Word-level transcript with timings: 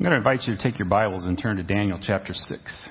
I'm 0.00 0.04
going 0.04 0.12
to 0.12 0.16
invite 0.30 0.48
you 0.48 0.56
to 0.56 0.62
take 0.62 0.78
your 0.78 0.88
Bibles 0.88 1.26
and 1.26 1.38
turn 1.38 1.58
to 1.58 1.62
Daniel 1.62 1.98
chapter 2.00 2.32
6. 2.32 2.88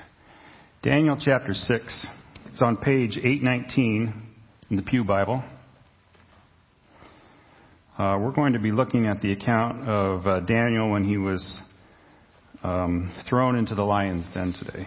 Daniel 0.80 1.16
chapter 1.20 1.54
6. 1.54 2.06
It's 2.46 2.62
on 2.62 2.76
page 2.76 3.16
819 3.16 4.14
in 4.70 4.76
the 4.76 4.82
Pew 4.82 5.02
Bible. 5.02 5.42
Uh, 7.98 8.16
we're 8.20 8.30
going 8.30 8.52
to 8.52 8.60
be 8.60 8.70
looking 8.70 9.08
at 9.08 9.20
the 9.22 9.32
account 9.32 9.88
of 9.88 10.24
uh, 10.24 10.38
Daniel 10.38 10.92
when 10.92 11.02
he 11.02 11.16
was 11.16 11.60
um, 12.62 13.12
thrown 13.28 13.56
into 13.56 13.74
the 13.74 13.82
lion's 13.82 14.32
den 14.32 14.54
today. 14.56 14.86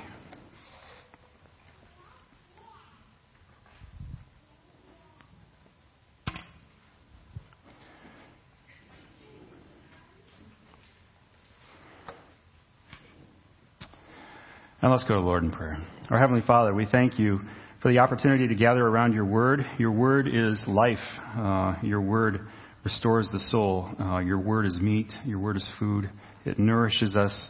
And 14.83 14.91
let's 14.91 15.05
go 15.05 15.13
to 15.13 15.21
Lord 15.21 15.43
in 15.43 15.51
prayer. 15.51 15.77
Our 16.09 16.19
Heavenly 16.19 16.41
Father, 16.45 16.73
we 16.73 16.85
thank 16.85 17.17
you 17.17 17.39
for 17.81 17.89
the 17.89 17.99
opportunity 17.99 18.49
to 18.49 18.55
gather 18.55 18.85
around 18.85 19.13
your 19.13 19.23
word. 19.23 19.61
Your 19.77 19.93
word 19.93 20.27
is 20.27 20.61
life. 20.67 20.97
Uh, 21.37 21.75
your 21.81 22.01
word 22.01 22.41
restores 22.83 23.29
the 23.31 23.39
soul. 23.39 23.89
Uh, 23.97 24.19
your 24.19 24.39
word 24.39 24.65
is 24.65 24.81
meat. 24.81 25.09
Your 25.23 25.39
word 25.39 25.55
is 25.55 25.71
food. 25.79 26.09
It 26.43 26.59
nourishes 26.59 27.15
us. 27.15 27.49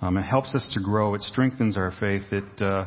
Um, 0.00 0.16
it 0.16 0.22
helps 0.22 0.54
us 0.54 0.72
to 0.72 0.82
grow. 0.82 1.14
It 1.14 1.20
strengthens 1.20 1.76
our 1.76 1.92
faith. 2.00 2.22
It, 2.32 2.62
uh, 2.62 2.86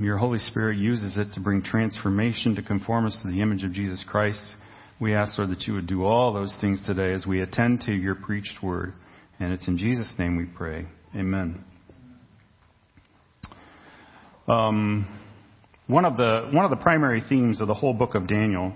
your 0.00 0.18
Holy 0.18 0.38
Spirit 0.38 0.78
uses 0.78 1.16
it 1.16 1.32
to 1.34 1.40
bring 1.40 1.64
transformation, 1.64 2.54
to 2.54 2.62
conform 2.62 3.04
us 3.04 3.18
to 3.24 3.32
the 3.32 3.42
image 3.42 3.64
of 3.64 3.72
Jesus 3.72 4.04
Christ. 4.08 4.44
We 5.00 5.16
ask, 5.16 5.36
Lord, 5.36 5.50
that 5.50 5.62
you 5.62 5.74
would 5.74 5.88
do 5.88 6.04
all 6.04 6.32
those 6.32 6.56
things 6.60 6.86
today 6.86 7.14
as 7.14 7.26
we 7.26 7.40
attend 7.42 7.80
to 7.80 7.92
your 7.92 8.14
preached 8.14 8.62
word. 8.62 8.92
And 9.40 9.52
it's 9.52 9.66
in 9.66 9.76
Jesus' 9.76 10.14
name 10.20 10.36
we 10.36 10.44
pray. 10.44 10.86
Amen. 11.16 11.64
Um, 14.48 15.06
one 15.88 16.06
of 16.06 16.16
the 16.16 16.48
one 16.52 16.64
of 16.64 16.70
the 16.70 16.82
primary 16.82 17.22
themes 17.28 17.60
of 17.60 17.68
the 17.68 17.74
whole 17.74 17.92
book 17.92 18.14
of 18.14 18.26
Daniel, 18.26 18.72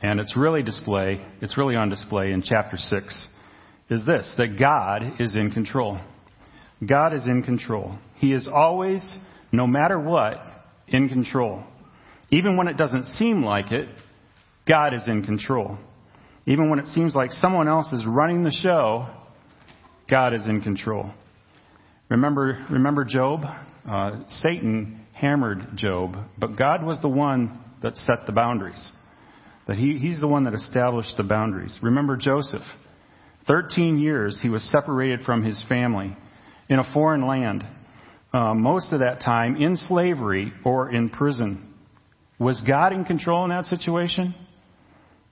and 0.00 0.18
it's 0.18 0.34
really 0.34 0.62
display. 0.62 1.22
It's 1.42 1.58
really 1.58 1.76
on 1.76 1.90
display 1.90 2.32
in 2.32 2.42
chapter 2.42 2.78
six. 2.78 3.28
Is 3.90 4.06
this 4.06 4.32
that 4.38 4.58
God 4.58 5.20
is 5.20 5.36
in 5.36 5.50
control? 5.50 6.00
God 6.86 7.12
is 7.12 7.26
in 7.26 7.42
control. 7.42 7.98
He 8.16 8.32
is 8.32 8.48
always, 8.48 9.06
no 9.52 9.66
matter 9.66 9.98
what, 9.98 10.40
in 10.86 11.10
control. 11.10 11.64
Even 12.30 12.56
when 12.56 12.68
it 12.68 12.78
doesn't 12.78 13.04
seem 13.04 13.42
like 13.44 13.72
it, 13.72 13.88
God 14.66 14.94
is 14.94 15.06
in 15.06 15.22
control. 15.22 15.76
Even 16.46 16.70
when 16.70 16.78
it 16.78 16.86
seems 16.86 17.14
like 17.14 17.30
someone 17.30 17.68
else 17.68 17.92
is 17.92 18.06
running 18.06 18.42
the 18.42 18.50
show, 18.50 19.06
God 20.08 20.32
is 20.32 20.46
in 20.46 20.62
control. 20.62 21.10
Remember, 22.08 22.66
remember 22.70 23.04
Job? 23.04 23.42
Uh, 23.88 24.20
Satan 24.28 25.00
hammered 25.14 25.76
Job, 25.76 26.14
but 26.36 26.56
God 26.56 26.84
was 26.84 27.00
the 27.00 27.08
one 27.08 27.58
that 27.82 27.94
set 27.94 28.18
the 28.26 28.32
boundaries. 28.32 28.92
That 29.66 29.76
he, 29.76 29.96
he's 29.98 30.20
the 30.20 30.28
one 30.28 30.44
that 30.44 30.52
established 30.52 31.16
the 31.16 31.22
boundaries. 31.22 31.78
Remember 31.82 32.16
Joseph. 32.18 32.62
Thirteen 33.46 33.98
years 33.98 34.38
he 34.42 34.50
was 34.50 34.62
separated 34.70 35.22
from 35.22 35.42
his 35.42 35.64
family 35.70 36.14
in 36.68 36.78
a 36.78 36.92
foreign 36.92 37.26
land. 37.26 37.64
Uh, 38.30 38.52
most 38.52 38.92
of 38.92 39.00
that 39.00 39.20
time 39.20 39.56
in 39.56 39.76
slavery 39.76 40.52
or 40.66 40.90
in 40.90 41.08
prison. 41.08 41.72
Was 42.38 42.62
God 42.68 42.92
in 42.92 43.06
control 43.06 43.44
in 43.44 43.50
that 43.50 43.64
situation? 43.64 44.34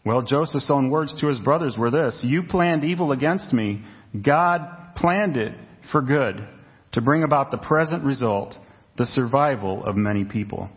Well, 0.03 0.23
Joseph's 0.23 0.70
own 0.70 0.89
words 0.89 1.15
to 1.20 1.29
his 1.29 1.41
brothers 1.41 1.77
were 1.79 1.91
this 1.91 2.23
You 2.25 2.45
planned 2.45 2.85
evil 2.85 3.13
against 3.13 3.53
me. 3.53 3.85
God 4.25 4.95
planned 4.97 5.37
it 5.37 5.53
for 5.93 6.01
good 6.01 6.48
to 6.97 7.02
bring 7.02 7.22
about 7.22 7.50
the 7.50 7.58
present 7.58 8.02
result, 8.05 8.55
the 8.97 9.05
survival 9.05 9.84
of 9.84 9.97
many 9.97 10.25
people. 10.25 10.70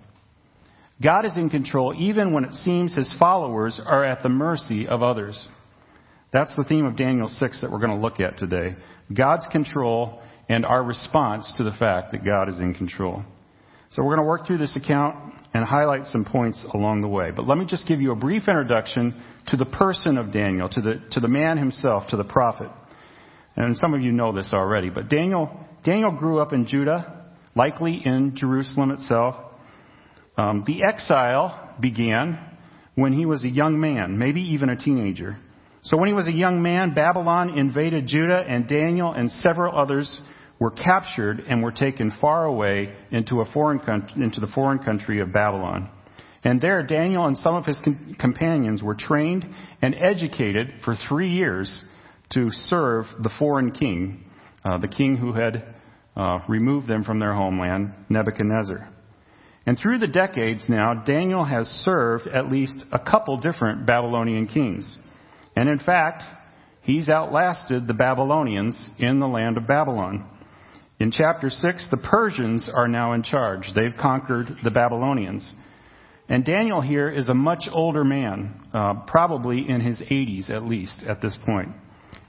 God 1.01 1.23
is 1.23 1.37
in 1.37 1.49
control 1.49 1.93
even 1.97 2.33
when 2.33 2.43
it 2.43 2.51
seems 2.51 2.93
his 2.93 3.11
followers 3.17 3.79
are 3.85 4.03
at 4.03 4.21
the 4.21 4.27
mercy 4.27 4.85
of 4.85 5.01
others. 5.01 5.47
That's 6.33 6.53
the 6.57 6.65
theme 6.65 6.83
of 6.83 6.97
Daniel 6.97 7.29
6 7.29 7.61
that 7.61 7.71
we're 7.71 7.79
going 7.79 7.97
to 7.97 8.05
look 8.05 8.19
at 8.19 8.37
today. 8.37 8.75
God's 9.15 9.47
control 9.49 10.21
and 10.49 10.65
our 10.65 10.83
response 10.83 11.53
to 11.55 11.63
the 11.63 11.71
fact 11.71 12.11
that 12.11 12.25
God 12.25 12.49
is 12.49 12.59
in 12.59 12.73
control. 12.73 13.23
So 13.91 14.03
we're 14.03 14.17
going 14.17 14.25
to 14.25 14.29
work 14.29 14.45
through 14.45 14.57
this 14.57 14.75
account 14.75 15.35
and 15.53 15.63
highlight 15.63 16.05
some 16.07 16.25
points 16.25 16.65
along 16.73 16.99
the 16.99 17.07
way. 17.07 17.31
But 17.33 17.47
let 17.47 17.57
me 17.57 17.65
just 17.65 17.87
give 17.87 18.01
you 18.01 18.11
a 18.11 18.15
brief 18.17 18.49
introduction 18.49 19.23
to 19.47 19.55
the 19.55 19.65
person 19.65 20.17
of 20.17 20.33
Daniel, 20.33 20.67
to 20.67 20.81
the, 20.81 21.01
to 21.11 21.21
the 21.21 21.29
man 21.29 21.57
himself, 21.57 22.09
to 22.09 22.17
the 22.17 22.25
prophet. 22.25 22.69
And 23.55 23.77
some 23.77 23.93
of 23.93 24.01
you 24.01 24.11
know 24.11 24.35
this 24.35 24.51
already, 24.53 24.89
but 24.89 25.07
Daniel 25.07 25.65
Daniel 25.83 26.11
grew 26.11 26.39
up 26.39 26.53
in 26.53 26.67
Judah, 26.67 27.25
likely 27.55 28.01
in 28.03 28.35
Jerusalem 28.35 28.91
itself. 28.91 29.35
Um, 30.37 30.63
the 30.65 30.83
exile 30.83 31.75
began 31.79 32.39
when 32.95 33.13
he 33.13 33.25
was 33.25 33.43
a 33.43 33.49
young 33.49 33.79
man, 33.79 34.17
maybe 34.17 34.41
even 34.41 34.69
a 34.69 34.75
teenager. 34.75 35.37
So 35.83 35.97
when 35.97 36.07
he 36.07 36.13
was 36.13 36.27
a 36.27 36.33
young 36.33 36.61
man, 36.61 36.93
Babylon 36.93 37.57
invaded 37.57 38.07
Judah, 38.07 38.43
and 38.45 38.67
Daniel 38.67 39.13
and 39.13 39.31
several 39.31 39.77
others 39.77 40.21
were 40.59 40.71
captured 40.71 41.39
and 41.47 41.63
were 41.63 41.71
taken 41.71 42.11
far 42.19 42.45
away 42.45 42.93
into, 43.11 43.39
a 43.39 43.51
foreign 43.53 43.79
country, 43.79 44.21
into 44.21 44.41
the 44.41 44.47
foreign 44.47 44.79
country 44.79 45.21
of 45.21 45.31
Babylon. 45.31 45.89
And 46.43 46.59
there, 46.61 46.83
Daniel 46.83 47.25
and 47.25 47.37
some 47.37 47.55
of 47.55 47.65
his 47.65 47.79
companions 48.19 48.83
were 48.83 48.95
trained 48.95 49.45
and 49.81 49.95
educated 49.95 50.73
for 50.83 50.95
three 51.07 51.29
years 51.29 51.83
to 52.31 52.49
serve 52.51 53.05
the 53.21 53.31
foreign 53.39 53.71
king 53.71 54.28
uh, 54.63 54.77
the 54.77 54.87
king 54.87 55.17
who 55.17 55.33
had 55.33 55.63
uh, 56.15 56.39
removed 56.47 56.87
them 56.87 57.03
from 57.03 57.19
their 57.19 57.33
homeland, 57.33 57.93
Nebuchadnezzar. 58.09 58.89
And 59.65 59.77
through 59.77 59.99
the 59.99 60.07
decades 60.07 60.65
now, 60.67 60.93
Daniel 61.05 61.45
has 61.45 61.67
served 61.85 62.27
at 62.27 62.51
least 62.51 62.83
a 62.91 62.99
couple 62.99 63.37
different 63.37 63.85
Babylonian 63.85 64.47
kings. 64.47 64.97
And 65.55 65.69
in 65.69 65.79
fact, 65.79 66.23
he's 66.81 67.09
outlasted 67.09 67.87
the 67.87 67.93
Babylonians 67.93 68.89
in 68.97 69.19
the 69.19 69.27
land 69.27 69.57
of 69.57 69.67
Babylon. 69.67 70.27
In 70.99 71.11
chapter 71.11 71.49
6, 71.49 71.87
the 71.91 71.97
Persians 72.09 72.69
are 72.73 72.87
now 72.87 73.13
in 73.13 73.23
charge. 73.23 73.69
They've 73.75 73.95
conquered 73.99 74.47
the 74.63 74.71
Babylonians. 74.71 75.53
And 76.27 76.43
Daniel 76.43 76.81
here 76.81 77.09
is 77.09 77.29
a 77.29 77.33
much 77.33 77.65
older 77.71 78.03
man, 78.03 78.59
uh, 78.73 79.05
probably 79.07 79.69
in 79.69 79.81
his 79.81 79.99
80s 79.99 80.49
at 80.49 80.63
least 80.63 81.03
at 81.07 81.21
this 81.21 81.37
point 81.45 81.69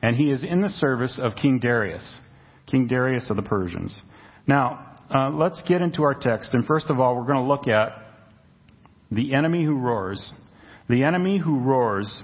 and 0.03 0.17
he 0.17 0.31
is 0.31 0.45
in 0.45 0.61
the 0.61 0.69
service 0.69 1.19
of 1.23 1.33
King 1.41 1.59
Darius, 1.59 2.19
King 2.67 2.87
Darius 2.87 3.31
of 3.31 3.37
the 3.37 3.43
Persians. 3.43 4.01
Now, 4.47 4.97
uh, 5.15 5.31
let's 5.31 5.63
get 5.69 5.83
into 5.83 6.03
our 6.03 6.15
text, 6.15 6.55
and 6.55 6.65
first 6.65 6.89
of 6.89 7.01
all, 7.01 7.17
we're 7.17 7.27
going 7.27 7.43
to 7.43 7.49
look 7.49 7.69
at 7.69 7.93
the 9.11 9.35
enemy 9.35 9.65
who 9.65 9.77
roars. 9.77 10.33
The 10.89 11.03
enemy 11.05 11.39
who 11.39 11.59
roars. 11.59 12.23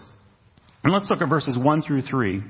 And 0.84 0.92
let's 0.92 1.10
look 1.10 1.20
at 1.20 1.28
verses 1.28 1.58
1 1.58 1.82
through 1.82 2.02
3. 2.02 2.42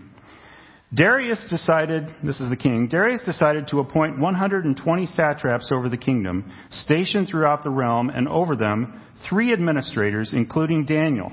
Darius 0.95 1.45
decided, 1.51 2.15
this 2.23 2.39
is 2.39 2.49
the 2.49 2.57
king, 2.57 2.87
Darius 2.87 3.23
decided 3.25 3.67
to 3.69 3.81
appoint 3.81 4.21
120 4.21 5.07
satraps 5.07 5.71
over 5.73 5.89
the 5.89 5.97
kingdom, 5.97 6.53
stationed 6.71 7.27
throughout 7.29 7.65
the 7.65 7.71
realm, 7.71 8.09
and 8.09 8.29
over 8.29 8.55
them 8.55 9.03
three 9.29 9.53
administrators, 9.53 10.33
including 10.33 10.85
Daniel 10.85 11.33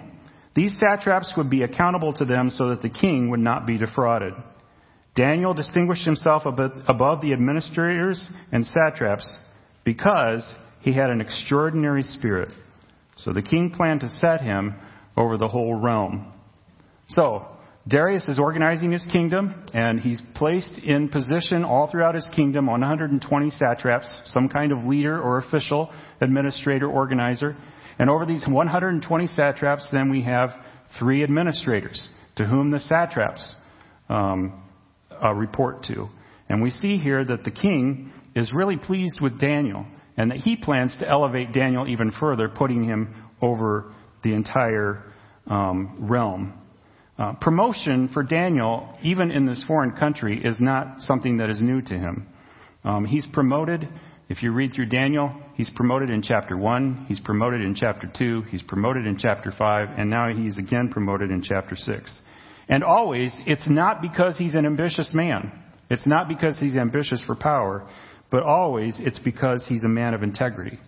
these 0.56 0.78
satraps 0.80 1.34
would 1.36 1.50
be 1.50 1.64
accountable 1.64 2.14
to 2.14 2.25
them 2.25 2.50
so 2.50 2.69
that 2.69 2.81
the 2.81 2.90
king 2.90 3.30
would 3.30 3.40
not 3.40 3.66
be 3.66 3.78
defrauded. 3.78 4.34
Daniel 5.16 5.53
distinguished 5.53 6.06
himself 6.06 6.44
above 6.46 7.22
the 7.22 7.34
administrators 7.34 8.30
and 8.52 8.66
satraps 8.66 9.38
because 9.84 10.56
he 10.81 10.94
had 10.94 11.09
an 11.09 11.22
extraordinary 11.22 12.03
spirit. 12.03 12.50
So 13.18 13.31
the 13.31 13.41
king 13.41 13.72
planned 13.75 14.02
to 14.02 14.09
set 14.09 14.41
him 14.41 14.75
over 15.16 15.38
the 15.38 15.47
whole 15.47 15.75
realm. 15.75 16.31
So, 17.08 17.47
Darius 17.88 18.30
is 18.30 18.40
organizing 18.40 18.94
his 18.94 19.06
kingdom, 19.12 19.66
and 19.74 20.00
he's 20.00 20.22
placed 20.35 20.80
in 20.80 21.09
position 21.09 21.66
all 21.66 21.91
throughout 21.91 22.16
his 22.16 22.29
kingdom 22.34 22.66
120 22.66 23.49
satraps, 23.49 24.22
some 24.26 24.47
kind 24.47 24.72
of 24.72 24.85
leader 24.85 25.22
or 25.22 25.38
official, 25.38 25.91
administrator, 26.22 26.88
organizer. 26.88 27.58
And 27.99 28.09
over 28.09 28.25
these 28.25 28.45
120 28.47 29.28
satraps, 29.28 29.90
then 29.91 30.09
we 30.09 30.23
have 30.23 30.49
three 30.99 31.23
administrators 31.23 32.07
to 32.35 32.45
whom 32.45 32.72
the 32.72 32.79
satraps 32.79 33.53
um, 34.09 34.63
uh, 35.23 35.34
report 35.34 35.84
to. 35.84 36.09
And 36.49 36.61
we 36.61 36.69
see 36.69 36.97
here 36.97 37.23
that 37.23 37.43
the 37.43 37.51
king 37.51 38.11
is 38.35 38.51
really 38.53 38.78
pleased 38.78 39.19
with 39.22 39.40
Daniel 39.40 39.85
and 40.17 40.31
that 40.31 40.37
he 40.37 40.55
plans 40.55 40.95
to 40.99 41.09
elevate 41.09 41.53
Daniel 41.53 41.87
even 41.87 42.11
further, 42.11 42.49
putting 42.49 42.84
him 42.84 43.13
over 43.41 43.91
the 44.23 44.34
entire 44.34 45.03
um, 45.47 45.97
realm. 45.99 46.53
Uh, 47.17 47.34
promotion 47.34 48.09
for 48.13 48.23
Daniel, 48.23 48.97
even 49.03 49.31
in 49.31 49.46
this 49.46 49.63
foreign 49.67 49.91
country, 49.91 50.41
is 50.43 50.59
not 50.59 50.99
something 50.99 51.37
that 51.37 51.49
is 51.49 51.61
new 51.61 51.81
to 51.81 51.93
him. 51.93 52.28
Um, 52.84 53.05
he's 53.05 53.28
promoted 53.31 53.87
if 54.29 54.41
you 54.41 54.52
read 54.53 54.73
through 54.73 54.87
Daniel, 54.87 55.34
he's 55.55 55.70
promoted 55.75 56.09
in 56.09 56.22
chapter 56.22 56.58
1, 56.58 57.05
he's 57.08 57.20
promoted 57.20 57.61
in 57.61 57.75
chapter 57.75 58.11
2, 58.17 58.43
he's 58.49 58.64
promoted 58.64 59.05
in 59.05 59.17
chapter 59.17 59.52
5, 59.52 59.90
and 59.97 60.09
now 60.09 60.34
he's 60.34 60.58
again 60.58 60.90
promoted 60.90 61.29
in 61.29 61.41
chapter 61.41 61.75
6. 61.75 62.20
And 62.70 62.84
always, 62.84 63.34
it's 63.46 63.70
not 63.70 64.02
because 64.02 64.37
he's 64.37 64.55
an 64.55 64.66
ambitious 64.66 65.11
man. 65.14 65.52
It's 65.90 66.08
not 66.08 66.28
because 66.29 66.58
he's 66.58 66.75
ambitious 66.75 67.22
for 67.25 67.35
power, 67.35 67.87
but 68.31 68.43
always 68.43 68.96
it's 68.99 69.20
because 69.20 69.66
he's 69.67 69.84
a 69.84 69.90
man 69.90 70.14
of 70.14 70.23
integrity. 70.23 70.79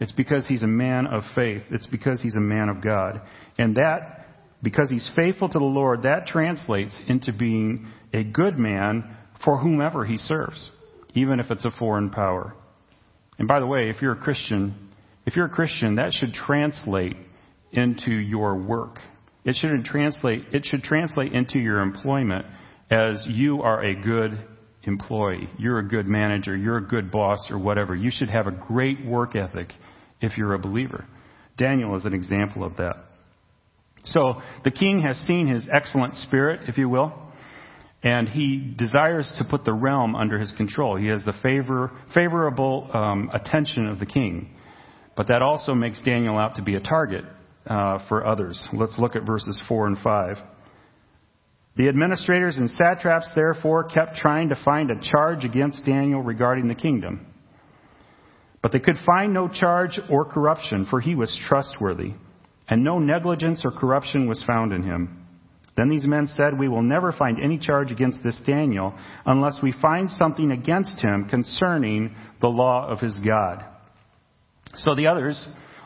It's 0.00 0.12
because 0.12 0.46
he's 0.46 0.62
a 0.62 0.66
man 0.66 1.06
of 1.06 1.22
faith. 1.34 1.62
It's 1.70 1.86
because 1.86 2.22
he's 2.22 2.34
a 2.34 2.40
man 2.40 2.70
of 2.70 2.82
God. 2.82 3.20
And 3.58 3.76
that, 3.76 4.26
because 4.62 4.88
he's 4.88 5.08
faithful 5.14 5.50
to 5.50 5.58
the 5.58 5.64
Lord, 5.64 6.02
that 6.02 6.26
translates 6.26 6.98
into 7.06 7.32
being 7.32 7.86
a 8.14 8.24
good 8.24 8.58
man 8.58 9.16
for 9.44 9.58
whomever 9.58 10.06
he 10.06 10.16
serves, 10.16 10.70
even 11.14 11.38
if 11.38 11.50
it's 11.50 11.66
a 11.66 11.70
foreign 11.78 12.08
power. 12.08 12.54
And 13.40 13.48
by 13.48 13.58
the 13.58 13.66
way, 13.66 13.88
if 13.88 14.02
you're 14.02 14.12
a 14.12 14.16
Christian, 14.16 14.90
if 15.24 15.34
you're 15.34 15.46
a 15.46 15.50
Christian, 15.50 15.94
that 15.96 16.12
should 16.12 16.34
translate 16.34 17.16
into 17.72 18.12
your 18.12 18.54
work. 18.54 18.98
It 19.46 19.56
shouldn't 19.56 19.86
translate, 19.86 20.44
it 20.52 20.66
should 20.66 20.82
translate 20.82 21.32
into 21.32 21.58
your 21.58 21.80
employment 21.80 22.44
as 22.90 23.24
you 23.26 23.62
are 23.62 23.82
a 23.82 23.94
good 23.94 24.38
employee. 24.82 25.48
You're 25.58 25.78
a 25.78 25.88
good 25.88 26.06
manager. 26.06 26.54
You're 26.54 26.76
a 26.76 26.86
good 26.86 27.10
boss 27.10 27.48
or 27.50 27.58
whatever. 27.58 27.96
You 27.96 28.10
should 28.12 28.28
have 28.28 28.46
a 28.46 28.50
great 28.50 29.06
work 29.06 29.34
ethic 29.34 29.72
if 30.20 30.36
you're 30.36 30.52
a 30.52 30.58
believer. 30.58 31.06
Daniel 31.56 31.96
is 31.96 32.04
an 32.04 32.12
example 32.12 32.62
of 32.62 32.76
that. 32.76 32.96
So 34.04 34.42
the 34.64 34.70
king 34.70 35.00
has 35.00 35.16
seen 35.16 35.46
his 35.46 35.66
excellent 35.72 36.14
spirit, 36.16 36.68
if 36.68 36.76
you 36.76 36.90
will, 36.90 37.14
and 38.02 38.28
he 38.28 38.74
desires 38.78 39.32
to 39.38 39.44
put 39.44 39.64
the 39.64 39.72
realm 39.72 40.16
under 40.16 40.38
his 40.38 40.52
control. 40.56 40.96
He 40.96 41.08
has 41.08 41.22
the 41.24 41.34
favor, 41.42 41.90
favorable 42.14 42.88
um, 42.92 43.30
attention 43.32 43.86
of 43.86 43.98
the 43.98 44.06
king. 44.06 44.50
But 45.16 45.28
that 45.28 45.42
also 45.42 45.74
makes 45.74 46.00
Daniel 46.02 46.38
out 46.38 46.56
to 46.56 46.62
be 46.62 46.76
a 46.76 46.80
target 46.80 47.24
uh, 47.66 48.06
for 48.08 48.26
others. 48.26 48.66
Let's 48.72 48.98
look 48.98 49.16
at 49.16 49.26
verses 49.26 49.60
4 49.68 49.88
and 49.88 49.98
5. 49.98 50.36
The 51.76 51.88
administrators 51.88 52.56
and 52.56 52.70
satraps, 52.70 53.30
therefore, 53.34 53.84
kept 53.84 54.16
trying 54.16 54.48
to 54.48 54.56
find 54.64 54.90
a 54.90 55.00
charge 55.00 55.44
against 55.44 55.84
Daniel 55.84 56.22
regarding 56.22 56.68
the 56.68 56.74
kingdom. 56.74 57.26
But 58.62 58.72
they 58.72 58.80
could 58.80 58.96
find 59.06 59.32
no 59.32 59.48
charge 59.48 60.00
or 60.10 60.24
corruption, 60.24 60.86
for 60.88 61.00
he 61.00 61.14
was 61.14 61.38
trustworthy, 61.48 62.12
and 62.68 62.82
no 62.82 62.98
negligence 62.98 63.62
or 63.64 63.70
corruption 63.70 64.28
was 64.28 64.42
found 64.46 64.72
in 64.72 64.82
him. 64.82 65.19
Then 65.80 65.88
these 65.88 66.04
men 66.04 66.26
said, 66.26 66.58
We 66.58 66.68
will 66.68 66.82
never 66.82 67.10
find 67.10 67.42
any 67.42 67.56
charge 67.56 67.90
against 67.90 68.22
this 68.22 68.38
Daniel 68.46 68.92
unless 69.24 69.60
we 69.62 69.72
find 69.80 70.10
something 70.10 70.50
against 70.50 71.00
him 71.00 71.26
concerning 71.26 72.14
the 72.42 72.48
law 72.48 72.86
of 72.86 72.98
his 72.98 73.18
God. 73.24 73.64
So 74.74 74.94
the 74.94 75.06
others, 75.06 75.42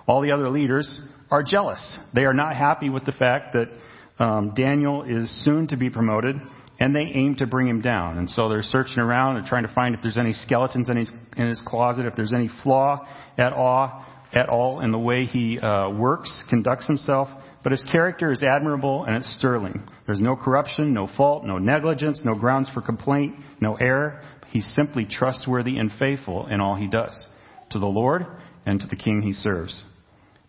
all 0.08 0.20
the 0.20 0.32
other 0.32 0.50
leaders, 0.50 1.00
are 1.30 1.44
jealous. 1.44 1.96
They 2.12 2.24
are 2.24 2.34
not 2.34 2.56
happy 2.56 2.90
with 2.90 3.04
the 3.04 3.12
fact 3.12 3.54
that 3.54 4.24
um, 4.24 4.52
Daniel 4.56 5.04
is 5.04 5.30
soon 5.44 5.68
to 5.68 5.76
be 5.76 5.90
promoted, 5.90 6.40
and 6.80 6.92
they 6.92 7.12
aim 7.14 7.36
to 7.36 7.46
bring 7.46 7.68
him 7.68 7.80
down. 7.80 8.18
And 8.18 8.28
so 8.28 8.48
they're 8.48 8.62
searching 8.62 8.98
around 8.98 9.36
and 9.36 9.46
trying 9.46 9.64
to 9.64 9.72
find 9.72 9.94
if 9.94 10.02
there's 10.02 10.18
any 10.18 10.32
skeletons 10.32 10.88
in 10.88 10.96
his, 10.96 11.12
in 11.36 11.46
his 11.46 11.62
closet, 11.64 12.04
if 12.06 12.16
there's 12.16 12.32
any 12.32 12.50
flaw 12.64 13.06
at 13.38 13.52
all, 13.52 14.04
at 14.34 14.48
all 14.48 14.80
in 14.80 14.90
the 14.90 14.98
way 14.98 15.24
he 15.24 15.58
uh, 15.58 15.90
works, 15.90 16.44
conducts 16.50 16.86
himself. 16.86 17.28
But 17.62 17.72
his 17.72 17.84
character 17.90 18.30
is 18.32 18.42
admirable 18.42 19.04
and 19.04 19.16
it's 19.16 19.36
sterling. 19.38 19.88
There's 20.06 20.20
no 20.20 20.36
corruption, 20.36 20.92
no 20.92 21.08
fault, 21.16 21.44
no 21.44 21.58
negligence, 21.58 22.20
no 22.24 22.34
grounds 22.34 22.68
for 22.74 22.82
complaint, 22.82 23.36
no 23.60 23.76
error. 23.76 24.20
He's 24.50 24.66
simply 24.74 25.06
trustworthy 25.06 25.78
and 25.78 25.90
faithful 25.98 26.46
in 26.48 26.60
all 26.60 26.74
he 26.74 26.88
does 26.88 27.26
to 27.70 27.78
the 27.78 27.86
Lord 27.86 28.26
and 28.66 28.80
to 28.80 28.86
the 28.86 28.96
king 28.96 29.22
he 29.22 29.32
serves. 29.32 29.82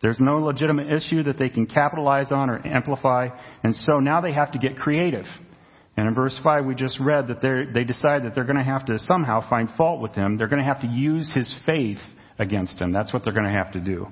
There's 0.01 0.19
no 0.19 0.39
legitimate 0.39 0.91
issue 0.91 1.23
that 1.23 1.37
they 1.37 1.49
can 1.49 1.65
capitalize 1.65 2.31
on 2.31 2.49
or 2.49 2.65
amplify, 2.67 3.29
and 3.63 3.73
so 3.73 3.99
now 3.99 4.21
they 4.21 4.33
have 4.33 4.51
to 4.51 4.59
get 4.59 4.75
creative. 4.77 5.25
And 5.97 6.07
in 6.07 6.13
verse 6.13 6.37
5, 6.43 6.65
we 6.65 6.75
just 6.75 6.99
read 6.99 7.29
that 7.29 7.41
they 7.73 7.85
decide 7.85 8.25
that 8.25 8.35
they're 8.35 8.43
going 8.43 8.57
to 8.57 8.63
have 8.63 8.85
to 8.87 8.99
somehow 8.99 9.49
find 9.49 9.69
fault 9.77 10.01
with 10.01 10.11
him. 10.11 10.37
They're 10.37 10.49
going 10.49 10.61
to 10.61 10.67
have 10.67 10.81
to 10.81 10.87
use 10.87 11.31
his 11.33 11.55
faith 11.65 11.99
against 12.39 12.79
him. 12.79 12.91
That's 12.91 13.13
what 13.13 13.23
they're 13.23 13.33
going 13.33 13.51
to 13.51 13.57
have 13.57 13.73
to 13.73 13.79
do. 13.79 14.07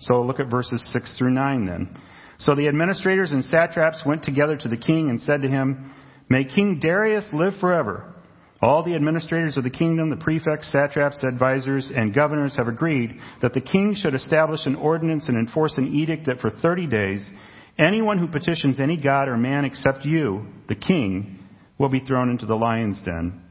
So 0.00 0.22
look 0.22 0.40
at 0.40 0.50
verses 0.50 0.82
6 0.92 1.18
through 1.18 1.32
9 1.32 1.66
then. 1.66 1.98
So 2.38 2.54
the 2.54 2.68
administrators 2.68 3.32
and 3.32 3.44
satraps 3.44 4.02
went 4.04 4.22
together 4.22 4.56
to 4.56 4.68
the 4.68 4.76
king 4.76 5.10
and 5.10 5.20
said 5.20 5.42
to 5.42 5.48
him, 5.48 5.92
May 6.28 6.44
King 6.44 6.78
Darius 6.80 7.28
live 7.32 7.54
forever. 7.60 8.14
All 8.62 8.82
the 8.82 8.94
administrators 8.94 9.56
of 9.56 9.64
the 9.64 9.70
kingdom, 9.70 10.10
the 10.10 10.16
prefects, 10.16 10.70
satraps, 10.70 11.22
advisers, 11.24 11.90
and 11.94 12.14
governors 12.14 12.54
have 12.56 12.68
agreed 12.68 13.18
that 13.40 13.54
the 13.54 13.60
king 13.60 13.94
should 13.94 14.14
establish 14.14 14.66
an 14.66 14.76
ordinance 14.76 15.28
and 15.28 15.36
enforce 15.36 15.76
an 15.78 15.94
edict 15.94 16.26
that 16.26 16.40
for 16.40 16.50
30 16.50 16.86
days, 16.86 17.30
anyone 17.78 18.18
who 18.18 18.28
petitions 18.28 18.78
any 18.78 18.98
god 18.98 19.28
or 19.28 19.36
man 19.36 19.64
except 19.64 20.04
you, 20.04 20.46
the 20.68 20.74
king, 20.74 21.38
will 21.78 21.88
be 21.88 22.00
thrown 22.00 22.30
into 22.30 22.44
the 22.44 22.54
lion's 22.54 23.00
den. 23.02 23.42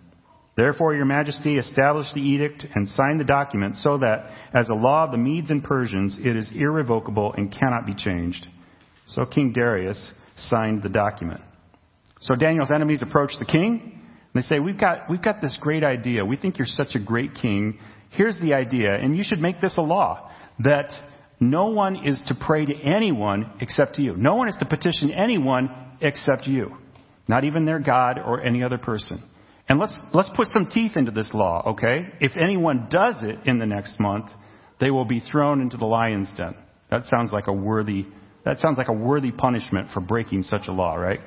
Therefore, 0.60 0.94
your 0.94 1.06
majesty, 1.06 1.56
establish 1.56 2.08
the 2.14 2.20
edict 2.20 2.66
and 2.76 2.86
sign 2.90 3.18
the 3.18 3.24
document 3.24 3.78
so 3.78 3.98
that, 4.00 4.30
as 4.54 4.68
a 4.68 4.74
law 4.76 5.06
of 5.06 5.12
the 5.12 5.18
Medes 5.18 5.52
and 5.52 5.64
Persians, 5.64 6.18
it 6.20 6.36
is 6.36 6.52
irrevocable 6.54 7.34
and 7.38 7.50
cannot 7.50 7.86
be 7.86 7.96
changed. 7.96 8.46
So 9.08 9.26
King 9.26 9.54
Darius 9.54 10.12
signed 10.36 10.84
the 10.84 10.90
document. 10.90 11.40
So 12.20 12.36
Daniel's 12.36 12.72
enemies 12.76 13.02
approached 13.02 13.38
the 13.40 13.46
king 13.46 14.02
and 14.34 14.44
they 14.44 14.46
say, 14.46 14.60
we've 14.60 14.78
got, 14.78 15.10
we've 15.10 15.22
got 15.22 15.40
this 15.40 15.58
great 15.62 15.86
idea. 15.86 16.26
We 16.26 16.36
think 16.36 16.58
you're 16.58 16.68
such 16.68 16.94
a 16.94 17.00
great 17.00 17.36
king. 17.42 17.80
Here's 18.10 18.38
the 18.42 18.54
idea, 18.54 18.96
and 18.96 19.16
you 19.16 19.24
should 19.24 19.40
make 19.40 19.62
this 19.62 19.78
a 19.78 19.82
law 19.82 20.30
that 20.60 20.92
no 21.40 21.68
one 21.68 22.06
is 22.06 22.22
to 22.28 22.36
pray 22.36 22.66
to 22.66 22.76
anyone 22.76 23.50
except 23.62 23.98
you. 23.98 24.18
No 24.18 24.36
one 24.36 24.50
is 24.50 24.58
to 24.60 24.66
petition 24.66 25.10
anyone 25.12 25.70
except 26.02 26.48
you. 26.48 26.76
Not 27.30 27.46
even 27.46 27.64
their 27.64 27.80
God 27.80 28.20
or 28.20 28.42
any 28.42 28.62
other 28.62 28.78
person. 28.78 29.24
And 29.70 29.80
let's, 29.80 29.98
let's 30.14 30.32
put 30.36 30.48
some 30.48 30.70
teeth 30.74 30.94
into 30.98 31.12
this 31.12 31.30
law, 31.32 31.74
okay? 31.74 32.12
If 32.20 32.32
anyone 32.36 32.88
does 32.90 33.16
it 33.22 33.40
in 33.46 33.60
the 33.60 33.68
next 33.68 34.00
month, 34.00 34.26
they 34.80 34.90
will 34.90 35.06
be 35.06 35.20
thrown 35.20 35.62
into 35.62 35.78
the 35.78 35.86
lion's 35.86 36.30
den. 36.36 36.56
That 36.90 37.04
sounds 37.04 37.32
like 37.32 37.46
a 37.46 37.54
worthy, 37.54 38.08
that 38.46 38.58
sounds 38.58 38.80
like 38.80 38.88
a 38.88 38.94
worthy 38.94 39.32
punishment 39.32 39.92
for 39.94 40.00
breaking 40.00 40.44
such 40.44 40.64
a 40.68 40.72
law, 40.72 40.96
right? 40.96 41.20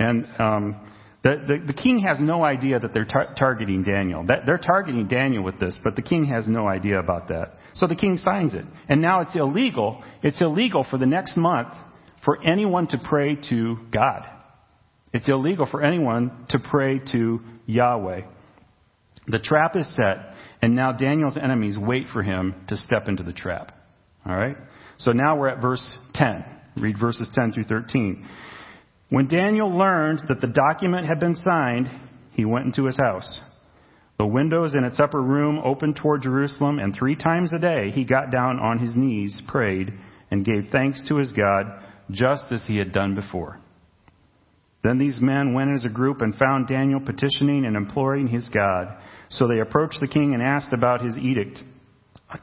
And, 0.00 0.26
um, 0.40 0.90
the, 1.22 1.42
the, 1.46 1.66
the, 1.68 1.72
king 1.72 2.00
has 2.00 2.20
no 2.20 2.44
idea 2.44 2.78
that 2.78 2.92
they're 2.92 3.06
tar- 3.06 3.34
targeting 3.38 3.82
Daniel. 3.82 4.26
That, 4.26 4.40
they're 4.44 4.58
targeting 4.58 5.08
Daniel 5.08 5.42
with 5.42 5.58
this, 5.58 5.78
but 5.82 5.96
the 5.96 6.02
king 6.02 6.26
has 6.26 6.46
no 6.46 6.68
idea 6.68 6.98
about 6.98 7.28
that. 7.28 7.54
So 7.72 7.86
the 7.86 7.96
king 7.96 8.18
signs 8.18 8.52
it. 8.52 8.66
And 8.90 9.00
now 9.00 9.22
it's 9.22 9.34
illegal. 9.34 10.04
It's 10.22 10.42
illegal 10.42 10.84
for 10.88 10.98
the 10.98 11.06
next 11.06 11.38
month 11.38 11.68
for 12.26 12.42
anyone 12.42 12.88
to 12.88 12.98
pray 13.02 13.38
to 13.48 13.78
God. 13.90 14.26
It's 15.14 15.28
illegal 15.28 15.66
for 15.70 15.80
anyone 15.80 16.46
to 16.48 16.58
pray 16.58 17.00
to 17.12 17.40
Yahweh. 17.66 18.22
The 19.28 19.38
trap 19.38 19.76
is 19.76 19.86
set, 19.94 20.34
and 20.60 20.74
now 20.74 20.90
Daniel's 20.90 21.38
enemies 21.40 21.78
wait 21.78 22.08
for 22.12 22.22
him 22.22 22.54
to 22.66 22.76
step 22.76 23.06
into 23.06 23.22
the 23.22 23.32
trap. 23.32 23.70
All 24.26 24.34
right? 24.34 24.56
So 24.98 25.12
now 25.12 25.36
we're 25.36 25.48
at 25.48 25.62
verse 25.62 25.98
10. 26.14 26.44
Read 26.78 26.98
verses 26.98 27.28
10 27.32 27.52
through 27.52 27.64
13. 27.64 28.26
When 29.10 29.28
Daniel 29.28 29.70
learned 29.70 30.22
that 30.26 30.40
the 30.40 30.48
document 30.48 31.06
had 31.06 31.20
been 31.20 31.36
signed, 31.36 31.88
he 32.32 32.44
went 32.44 32.66
into 32.66 32.86
his 32.86 32.96
house. 32.96 33.40
The 34.18 34.26
windows 34.26 34.74
in 34.74 34.82
its 34.82 34.98
upper 34.98 35.22
room 35.22 35.60
opened 35.64 35.94
toward 35.94 36.22
Jerusalem, 36.22 36.80
and 36.80 36.92
three 36.92 37.14
times 37.14 37.52
a 37.52 37.60
day 37.60 37.92
he 37.92 38.04
got 38.04 38.32
down 38.32 38.58
on 38.58 38.80
his 38.80 38.96
knees, 38.96 39.40
prayed, 39.46 39.92
and 40.32 40.44
gave 40.44 40.70
thanks 40.72 41.06
to 41.06 41.18
his 41.18 41.32
God, 41.32 41.66
just 42.10 42.50
as 42.50 42.64
he 42.66 42.78
had 42.78 42.92
done 42.92 43.14
before. 43.14 43.60
Then 44.84 44.98
these 44.98 45.18
men 45.18 45.54
went 45.54 45.72
as 45.72 45.86
a 45.86 45.88
group 45.88 46.20
and 46.20 46.34
found 46.34 46.68
Daniel 46.68 47.00
petitioning 47.00 47.64
and 47.64 47.74
imploring 47.74 48.28
his 48.28 48.48
God. 48.50 48.98
So 49.30 49.48
they 49.48 49.60
approached 49.60 49.98
the 49.98 50.06
king 50.06 50.34
and 50.34 50.42
asked 50.42 50.74
about 50.74 51.02
his 51.02 51.16
edict. 51.16 51.58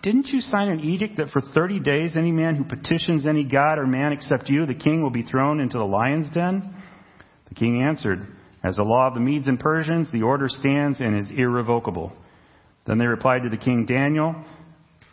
Didn't 0.02 0.28
you 0.28 0.42
sign 0.42 0.70
an 0.70 0.80
edict 0.80 1.18
that 1.18 1.30
for 1.30 1.42
30 1.42 1.80
days 1.82 2.18
any 2.18 2.32
man 2.32 2.56
who 2.56 2.64
petitions 2.64 3.28
any 3.28 3.44
god 3.44 3.78
or 3.78 3.86
man 3.86 4.12
except 4.12 4.50
you, 4.50 4.66
the 4.66 4.74
king, 4.74 5.04
will 5.04 5.12
be 5.12 5.22
thrown 5.22 5.60
into 5.60 5.78
the 5.78 5.84
lion's 5.84 6.32
den? 6.34 6.74
The 7.50 7.56
king 7.56 7.84
answered, 7.84 8.26
As 8.64 8.78
the 8.78 8.84
law 8.84 9.08
of 9.08 9.14
the 9.14 9.20
Medes 9.20 9.48
and 9.48 9.60
Persians, 9.60 10.12
the 10.12 10.24
order 10.24 10.48
stands 10.48 11.00
and 11.00 11.20
is 11.20 11.30
irrevocable. 11.36 12.12
Then 12.88 12.98
they 12.98 13.06
replied 13.06 13.44
to 13.44 13.50
the 13.50 13.58
king, 13.58 13.86
Daniel, 13.86 14.36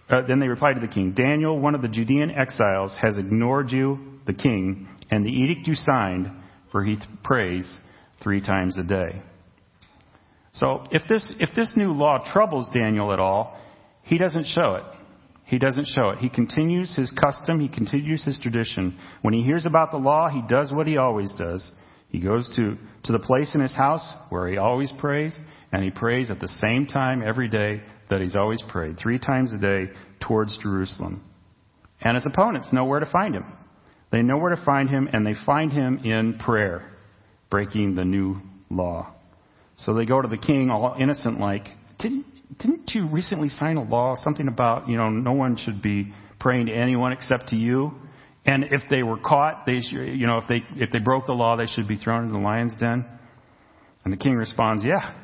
uh, 0.08 0.22
then 0.26 0.38
they 0.38 0.48
replied 0.48 0.74
to 0.74 0.80
the 0.80 0.92
king, 0.92 1.12
Daniel, 1.12 1.58
one 1.58 1.74
of 1.74 1.82
the 1.82 1.88
Judean 1.88 2.30
exiles, 2.30 2.96
has 3.02 3.18
ignored 3.18 3.70
you, 3.70 3.98
the 4.26 4.32
king, 4.32 4.88
and 5.10 5.26
the 5.26 5.30
edict 5.30 5.66
you 5.66 5.74
signed, 5.74 6.30
for 6.70 6.84
he 6.84 6.98
prays 7.24 7.78
three 8.22 8.40
times 8.40 8.76
a 8.78 8.82
day. 8.82 9.22
So 10.52 10.84
if 10.90 11.02
this, 11.08 11.32
if 11.38 11.50
this 11.54 11.72
new 11.76 11.92
law 11.92 12.18
troubles 12.32 12.68
Daniel 12.74 13.12
at 13.12 13.20
all, 13.20 13.58
he 14.02 14.18
doesn't 14.18 14.46
show 14.46 14.74
it. 14.74 14.84
He 15.44 15.58
doesn't 15.58 15.86
show 15.86 16.10
it. 16.10 16.18
He 16.18 16.28
continues 16.28 16.94
his 16.94 17.10
custom, 17.10 17.60
he 17.60 17.68
continues 17.68 18.24
his 18.24 18.38
tradition. 18.40 18.98
When 19.22 19.32
he 19.32 19.42
hears 19.42 19.66
about 19.66 19.90
the 19.90 19.96
law, 19.96 20.28
he 20.28 20.42
does 20.48 20.72
what 20.72 20.86
he 20.86 20.98
always 20.98 21.32
does. 21.38 21.70
He 22.08 22.20
goes 22.20 22.50
to, 22.56 22.76
to 23.04 23.12
the 23.12 23.18
place 23.18 23.54
in 23.54 23.60
his 23.60 23.72
house 23.72 24.14
where 24.30 24.48
he 24.48 24.56
always 24.56 24.92
prays, 24.98 25.38
and 25.72 25.84
he 25.84 25.90
prays 25.90 26.30
at 26.30 26.40
the 26.40 26.48
same 26.48 26.86
time 26.86 27.22
every 27.26 27.48
day 27.48 27.82
that 28.10 28.20
he's 28.20 28.36
always 28.36 28.62
prayed, 28.68 28.98
three 28.98 29.18
times 29.18 29.52
a 29.52 29.58
day 29.58 29.90
towards 30.20 30.58
Jerusalem. 30.58 31.22
And 32.00 32.14
his 32.14 32.26
opponents 32.26 32.72
know 32.72 32.84
where 32.84 33.00
to 33.00 33.10
find 33.10 33.34
him. 33.34 33.44
They 34.10 34.22
know 34.22 34.38
where 34.38 34.54
to 34.54 34.64
find 34.64 34.88
him, 34.88 35.08
and 35.12 35.26
they 35.26 35.34
find 35.44 35.72
him 35.72 35.98
in 35.98 36.38
prayer, 36.38 36.90
breaking 37.50 37.94
the 37.94 38.04
new 38.04 38.40
law. 38.70 39.14
So 39.76 39.94
they 39.94 40.06
go 40.06 40.20
to 40.20 40.28
the 40.28 40.38
king, 40.38 40.70
all 40.70 40.96
innocent 40.98 41.38
like, 41.38 41.66
didn't, 41.98 42.26
didn't 42.58 42.90
you 42.94 43.06
recently 43.08 43.48
sign 43.48 43.76
a 43.76 43.82
law, 43.82 44.14
something 44.16 44.48
about, 44.48 44.88
you 44.88 44.96
know, 44.96 45.10
no 45.10 45.32
one 45.32 45.56
should 45.56 45.82
be 45.82 46.12
praying 46.40 46.66
to 46.66 46.72
anyone 46.72 47.12
except 47.12 47.48
to 47.48 47.56
you? 47.56 47.92
And 48.44 48.64
if 48.64 48.80
they 48.88 49.02
were 49.02 49.18
caught, 49.18 49.66
they 49.66 49.80
you 49.90 50.26
know, 50.26 50.38
if 50.38 50.48
they, 50.48 50.64
if 50.76 50.90
they 50.90 51.00
broke 51.00 51.26
the 51.26 51.34
law, 51.34 51.56
they 51.56 51.66
should 51.66 51.86
be 51.86 51.96
thrown 51.96 52.22
into 52.22 52.32
the 52.32 52.40
lion's 52.40 52.74
den. 52.80 53.04
And 54.04 54.12
the 54.12 54.16
king 54.16 54.34
responds, 54.34 54.82
yeah, 54.84 55.14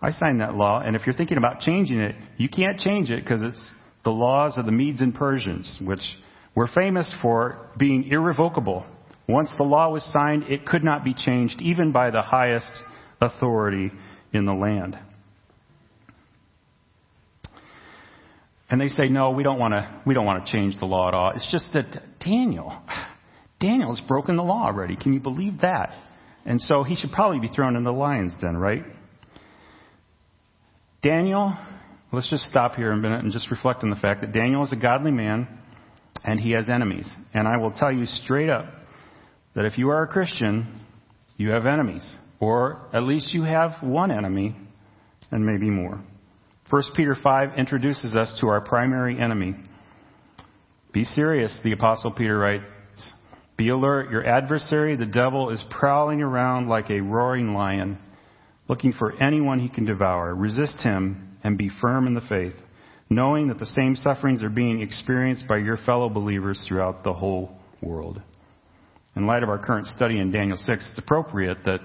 I 0.00 0.10
signed 0.12 0.40
that 0.40 0.54
law. 0.54 0.80
And 0.80 0.94
if 0.94 1.04
you're 1.04 1.16
thinking 1.16 1.36
about 1.36 1.60
changing 1.60 1.98
it, 1.98 2.14
you 2.36 2.48
can't 2.48 2.78
change 2.78 3.10
it 3.10 3.24
because 3.24 3.42
it's 3.42 3.72
the 4.04 4.10
laws 4.10 4.56
of 4.56 4.66
the 4.66 4.72
Medes 4.72 5.00
and 5.00 5.14
Persians, 5.14 5.80
which 5.84 6.00
were 6.54 6.66
famous 6.66 7.12
for 7.22 7.70
being 7.78 8.04
irrevocable. 8.04 8.84
Once 9.28 9.52
the 9.58 9.64
law 9.64 9.90
was 9.90 10.04
signed, 10.12 10.44
it 10.44 10.66
could 10.66 10.82
not 10.82 11.04
be 11.04 11.14
changed 11.14 11.60
even 11.60 11.92
by 11.92 12.10
the 12.10 12.22
highest 12.22 12.70
authority 13.20 13.90
in 14.32 14.44
the 14.44 14.52
land. 14.52 14.98
And 18.68 18.80
they 18.80 18.88
say, 18.88 19.08
no, 19.08 19.30
we 19.30 19.42
don't 19.42 19.58
want 19.58 19.72
to, 19.74 20.02
we 20.06 20.14
don't 20.14 20.24
want 20.24 20.46
to 20.46 20.52
change 20.52 20.76
the 20.78 20.86
law 20.86 21.08
at 21.08 21.14
all. 21.14 21.32
It's 21.34 21.50
just 21.50 21.72
that 21.72 22.02
Daniel, 22.20 22.80
Daniel's 23.58 24.00
broken 24.06 24.36
the 24.36 24.44
law 24.44 24.64
already. 24.64 24.96
Can 24.96 25.12
you 25.12 25.20
believe 25.20 25.60
that? 25.62 25.92
And 26.46 26.60
so 26.60 26.84
he 26.84 26.94
should 26.94 27.10
probably 27.10 27.40
be 27.40 27.48
thrown 27.48 27.76
in 27.76 27.84
the 27.84 27.92
lion's 27.92 28.32
den, 28.40 28.56
right? 28.56 28.84
Daniel, 31.02 31.56
let's 32.12 32.30
just 32.30 32.44
stop 32.44 32.74
here 32.74 32.92
a 32.92 32.96
minute 32.96 33.24
and 33.24 33.32
just 33.32 33.50
reflect 33.50 33.82
on 33.82 33.90
the 33.90 33.96
fact 33.96 34.20
that 34.20 34.32
Daniel 34.32 34.62
is 34.62 34.72
a 34.72 34.80
godly 34.80 35.10
man 35.10 35.48
and 36.24 36.40
he 36.40 36.52
has 36.52 36.68
enemies. 36.68 37.10
And 37.34 37.48
I 37.48 37.56
will 37.56 37.72
tell 37.72 37.92
you 37.92 38.06
straight 38.06 38.50
up 38.50 38.66
that 39.54 39.64
if 39.64 39.78
you 39.78 39.90
are 39.90 40.02
a 40.02 40.06
Christian, 40.06 40.80
you 41.36 41.50
have 41.50 41.66
enemies. 41.66 42.14
Or 42.38 42.88
at 42.92 43.02
least 43.02 43.34
you 43.34 43.42
have 43.42 43.82
one 43.82 44.10
enemy 44.10 44.56
and 45.30 45.44
maybe 45.44 45.70
more. 45.70 46.02
1 46.70 46.82
Peter 46.94 47.16
5 47.20 47.58
introduces 47.58 48.14
us 48.14 48.38
to 48.40 48.48
our 48.48 48.60
primary 48.60 49.20
enemy. 49.20 49.56
Be 50.92 51.04
serious, 51.04 51.58
the 51.64 51.72
Apostle 51.72 52.12
Peter 52.12 52.38
writes. 52.38 52.66
Be 53.56 53.68
alert. 53.68 54.10
Your 54.10 54.26
adversary, 54.26 54.96
the 54.96 55.04
devil, 55.04 55.50
is 55.50 55.62
prowling 55.68 56.22
around 56.22 56.68
like 56.68 56.88
a 56.90 57.00
roaring 57.00 57.52
lion, 57.52 57.98
looking 58.68 58.92
for 58.92 59.12
anyone 59.22 59.58
he 59.58 59.68
can 59.68 59.84
devour. 59.84 60.34
Resist 60.34 60.82
him 60.82 61.36
and 61.44 61.58
be 61.58 61.70
firm 61.80 62.06
in 62.06 62.14
the 62.14 62.22
faith, 62.22 62.54
knowing 63.10 63.48
that 63.48 63.58
the 63.58 63.66
same 63.66 63.96
sufferings 63.96 64.42
are 64.42 64.48
being 64.48 64.80
experienced 64.80 65.46
by 65.48 65.58
your 65.58 65.76
fellow 65.76 66.08
believers 66.08 66.64
throughout 66.68 67.02
the 67.02 67.12
whole 67.12 67.50
world. 67.82 68.22
In 69.16 69.26
light 69.26 69.42
of 69.42 69.48
our 69.48 69.58
current 69.58 69.88
study 69.88 70.18
in 70.18 70.30
Daniel 70.30 70.56
6, 70.56 70.68
it's 70.90 70.98
appropriate 70.98 71.58
that 71.64 71.80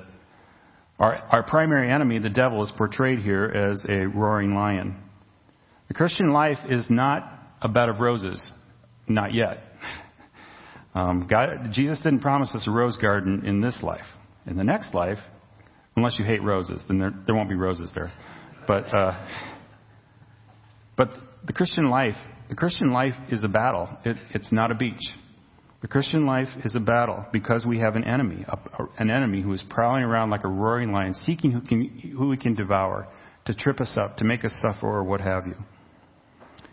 our, 1.00 1.16
our 1.16 1.44
primary 1.44 1.92
enemy, 1.92 2.20
the 2.20 2.30
devil, 2.30 2.64
is 2.64 2.72
portrayed 2.78 3.20
here 3.20 3.46
as 3.46 3.84
a 3.90 4.06
roaring 4.06 4.54
lion. 4.54 4.96
The 5.88 5.96
Christian 5.96 6.32
life 6.32 6.60
is 6.70 6.86
not 6.90 7.32
a 7.62 7.68
bed 7.68 7.90
of 7.90 8.00
roses. 8.00 8.52
Not 9.08 9.34
yet. 9.34 9.60
Um, 10.96 11.28
God, 11.30 11.72
Jesus 11.74 12.00
didn't 12.00 12.22
promise 12.22 12.56
us 12.56 12.70
a 12.70 12.72
rose 12.72 12.98
garden 12.98 13.46
in 13.46 13.60
this 13.60 13.78
life. 13.84 14.06
In 14.48 14.56
the 14.56 14.64
next 14.64 14.94
life, 14.94 15.18
unless 15.98 16.18
you 16.18 16.24
hate 16.24 16.42
roses, 16.42 16.82
then 16.88 17.00
there, 17.00 17.14
there 17.26 17.36
won't 17.36 17.50
be 17.50 17.56
roses 17.56 17.92
there. 17.94 18.14
But, 18.66 18.86
uh, 18.96 19.28
but 20.98 21.10
the 21.46 21.54
Christian 21.54 21.90
life, 21.90 22.16
the 22.50 22.56
Christian 22.56 22.92
life 22.92 23.14
is 23.30 23.44
a 23.44 23.48
battle. 23.48 23.90
It, 24.04 24.18
it's 24.34 24.52
not 24.52 24.72
a 24.72 24.76
beach. 24.76 25.02
The 25.82 25.88
Christian 25.88 26.26
life 26.26 26.48
is 26.64 26.76
a 26.76 26.80
battle 26.80 27.26
because 27.32 27.66
we 27.66 27.80
have 27.80 27.96
an 27.96 28.04
enemy, 28.04 28.46
an 28.98 29.10
enemy 29.10 29.42
who 29.42 29.54
is 29.54 29.64
prowling 29.70 30.04
around 30.04 30.32
like 30.32 30.44
a 30.44 30.48
roaring 30.48 30.92
lion, 30.92 31.14
seeking 31.14 31.52
who, 31.52 31.62
can, 31.62 32.16
who 32.18 32.36
can 32.38 32.56
devour, 32.56 33.08
to 33.46 33.54
trip 33.54 33.80
us 33.80 33.96
up, 34.02 34.18
to 34.18 34.26
make 34.26 34.44
us 34.44 34.56
suffer, 34.62 34.88
or 34.88 35.04
what 35.04 35.22
have 35.22 35.46
you. 35.46 35.56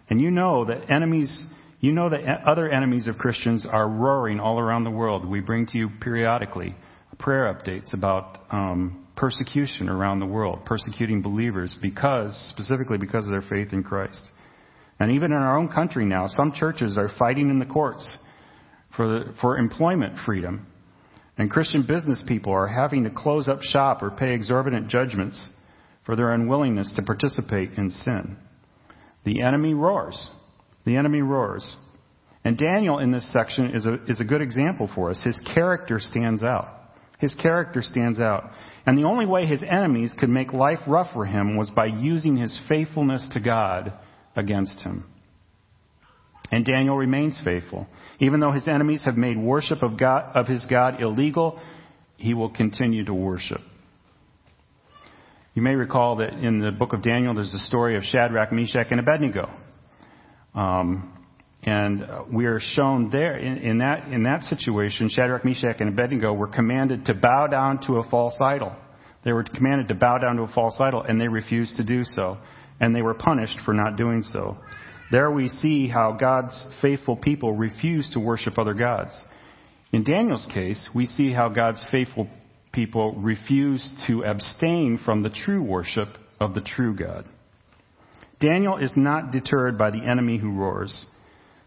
And 0.09 0.21
you 0.21 0.31
know 0.31 0.65
that 0.65 0.91
enemies, 0.91 1.45
you 1.81 1.93
know 1.93 2.09
that 2.09 2.45
other 2.47 2.71
enemies 2.71 3.07
of 3.07 3.19
Christians 3.19 3.67
are 3.71 3.87
roaring 3.87 4.41
all 4.41 4.59
around 4.59 4.85
the 4.85 4.91
world. 4.91 5.27
We 5.29 5.41
bring 5.41 5.67
to 5.67 5.79
you 5.79 5.91
periodically 6.01 6.75
prayer 7.19 7.55
updates 7.55 7.95
about 7.95 8.39
um, 8.51 9.02
persecution 9.17 9.89
around 9.89 10.21
the 10.21 10.27
world, 10.27 10.65
persecuting 10.65 11.23
believers 11.23 11.77
because, 11.81 12.35
specifically 12.51 12.99
because 12.99 13.25
of 13.27 13.31
their 13.31 13.43
faith 13.43 13.73
in 13.73 13.83
Christ. 13.83 14.29
And 14.99 15.13
even 15.13 15.33
in 15.33 15.39
our 15.39 15.59
own 15.59 15.69
country 15.69 16.05
now, 16.05 16.27
some 16.29 16.53
churches 16.53 16.97
are 16.97 17.11
fighting 17.19 17.51
in 17.51 17.59
the 17.59 17.67
courts 17.67 18.17
for, 18.97 19.07
the, 19.07 19.35
for 19.41 19.59
employment 19.59 20.15
freedom. 20.25 20.67
And 21.39 21.51
Christian 21.51 21.85
business 21.87 22.23
people 22.27 22.53
are 22.53 22.69
having 22.69 23.05
to 23.05 23.11
close 23.11 23.49
up 23.49 23.63
shop 23.63 24.03
or 24.03 24.11
pay 24.11 24.33
exorbitant 24.35 24.89
judgments 24.89 25.49
for 26.05 26.17
their 26.17 26.33
unwillingness 26.33 26.93
to 26.97 27.03
participate 27.03 27.73
in 27.77 27.91
sin. 27.91 28.37
The 29.25 29.43
enemy 29.43 29.75
roars. 29.75 30.31
The 30.85 30.97
enemy 30.97 31.23
roars. 31.23 31.77
And 32.45 32.59
Daniel 32.59 32.99
in 32.99 33.13
this 33.13 33.33
section 33.33 33.75
is 33.75 33.87
a, 33.87 34.05
is 34.07 34.21
a 34.21 34.25
good 34.25 34.43
example 34.43 34.91
for 34.95 35.11
us. 35.11 35.23
His 35.23 35.41
character 35.55 35.99
stands 36.01 36.43
out. 36.43 36.82
His 37.23 37.37
character 37.37 37.83
stands 37.83 38.19
out. 38.19 38.51
And 38.85 38.99
the 38.99 39.05
only 39.05 39.27
way 39.27 39.47
his 39.47 39.63
enemies 39.63 40.13
could 40.19 40.29
make 40.29 40.53
life 40.53 40.81
rough 40.89 41.13
for 41.15 41.25
him 41.25 41.57
was 41.57 41.71
by 41.71 41.87
using 41.87 42.37
his 42.37 42.61
faithfulness 42.69 43.31
to 43.35 43.41
God 43.41 43.93
against 44.35 44.81
him. 44.81 45.05
And 46.51 46.67
Daniel 46.67 46.97
remains 46.97 47.41
faithful. 47.45 47.87
Even 48.19 48.41
though 48.41 48.51
his 48.51 48.67
enemies 48.67 49.05
have 49.05 49.17
made 49.17 49.39
worship 49.39 49.85
of, 49.85 49.97
God, 49.97 50.33
of 50.35 50.49
his 50.49 50.67
God 50.69 51.01
illegal, 51.01 51.61
he 52.17 52.35
will 52.35 52.51
continue 52.51 53.05
to 53.05 53.15
worship. 53.15 53.61
You 55.55 55.63
may 55.63 55.77
recall 55.77 56.17
that 56.17 56.33
in 56.33 56.59
the 56.59 56.73
book 56.73 56.93
of 56.93 57.05
Daniel, 57.05 57.35
there's 57.35 57.55
a 57.55 57.65
story 57.67 57.97
of 57.97 58.03
Shadrach, 58.03 58.53
Meshach, 58.53 58.89
and 58.91 58.99
Abednego. 58.99 59.49
Um, 60.57 61.22
and 61.63 62.03
uh, 62.03 62.25
we 62.33 62.47
are 62.47 62.59
shown 62.59 63.11
there 63.11 63.37
in, 63.37 63.59
in, 63.59 63.79
that 63.79 64.09
in 64.09 64.25
that 64.25 64.43
situation, 64.43 65.09
Shadrach, 65.09 65.45
Meshach, 65.45 65.77
and 65.79 65.89
Abednego 65.91 66.33
were 66.33 66.49
commanded 66.49 67.07
to 67.07 67.15
bow 67.15 67.47
down 67.47 67.81
to 67.87 67.99
a 67.99 68.11
false 68.11 68.37
idol. 68.43 68.75
They 69.25 69.33
were 69.33 69.45
commanded 69.45 69.89
to 69.89 69.95
bow 69.95 70.19
down 70.19 70.37
to 70.37 70.43
a 70.43 70.53
false 70.53 70.79
idol, 70.81 71.03
and 71.03 71.21
they 71.21 71.29
refused 71.29 71.77
to 71.77 71.85
do 71.85 72.03
so, 72.03 72.39
and 72.81 72.95
they 72.95 73.03
were 73.03 73.15
punished 73.15 73.59
for 73.65 73.73
not 73.73 73.97
doing 73.97 74.23
so. 74.23 74.57
There 75.13 75.31
we 75.31 75.49
see 75.49 75.89
how 75.89 76.13
God's 76.19 76.67
faithful 76.81 77.17
people 77.17 77.53
refuse 77.53 78.11
to 78.15 78.21
worship 78.21 78.59
other 78.59 78.75
gods. 78.75 79.11
In 79.93 80.05
Daniel's 80.05 80.49
case, 80.53 80.89
we 80.95 81.07
see 81.07 81.33
how 81.33 81.51
God's 81.51 81.85
faithful 81.93 82.29
people 82.73 83.13
refuse 83.13 83.93
to 84.07 84.25
abstain 84.25 84.99
from 85.05 85.23
the 85.23 85.31
true 85.31 85.63
worship 85.63 86.09
of 86.41 86.55
the 86.55 86.63
true 86.63 86.97
God. 86.97 87.27
Daniel 88.41 88.79
is 88.79 88.93
not 88.97 89.31
deterred 89.31 89.79
by 89.79 89.91
the 89.91 90.03
enemy 90.03 90.39
who 90.39 90.51
roars. 90.51 91.05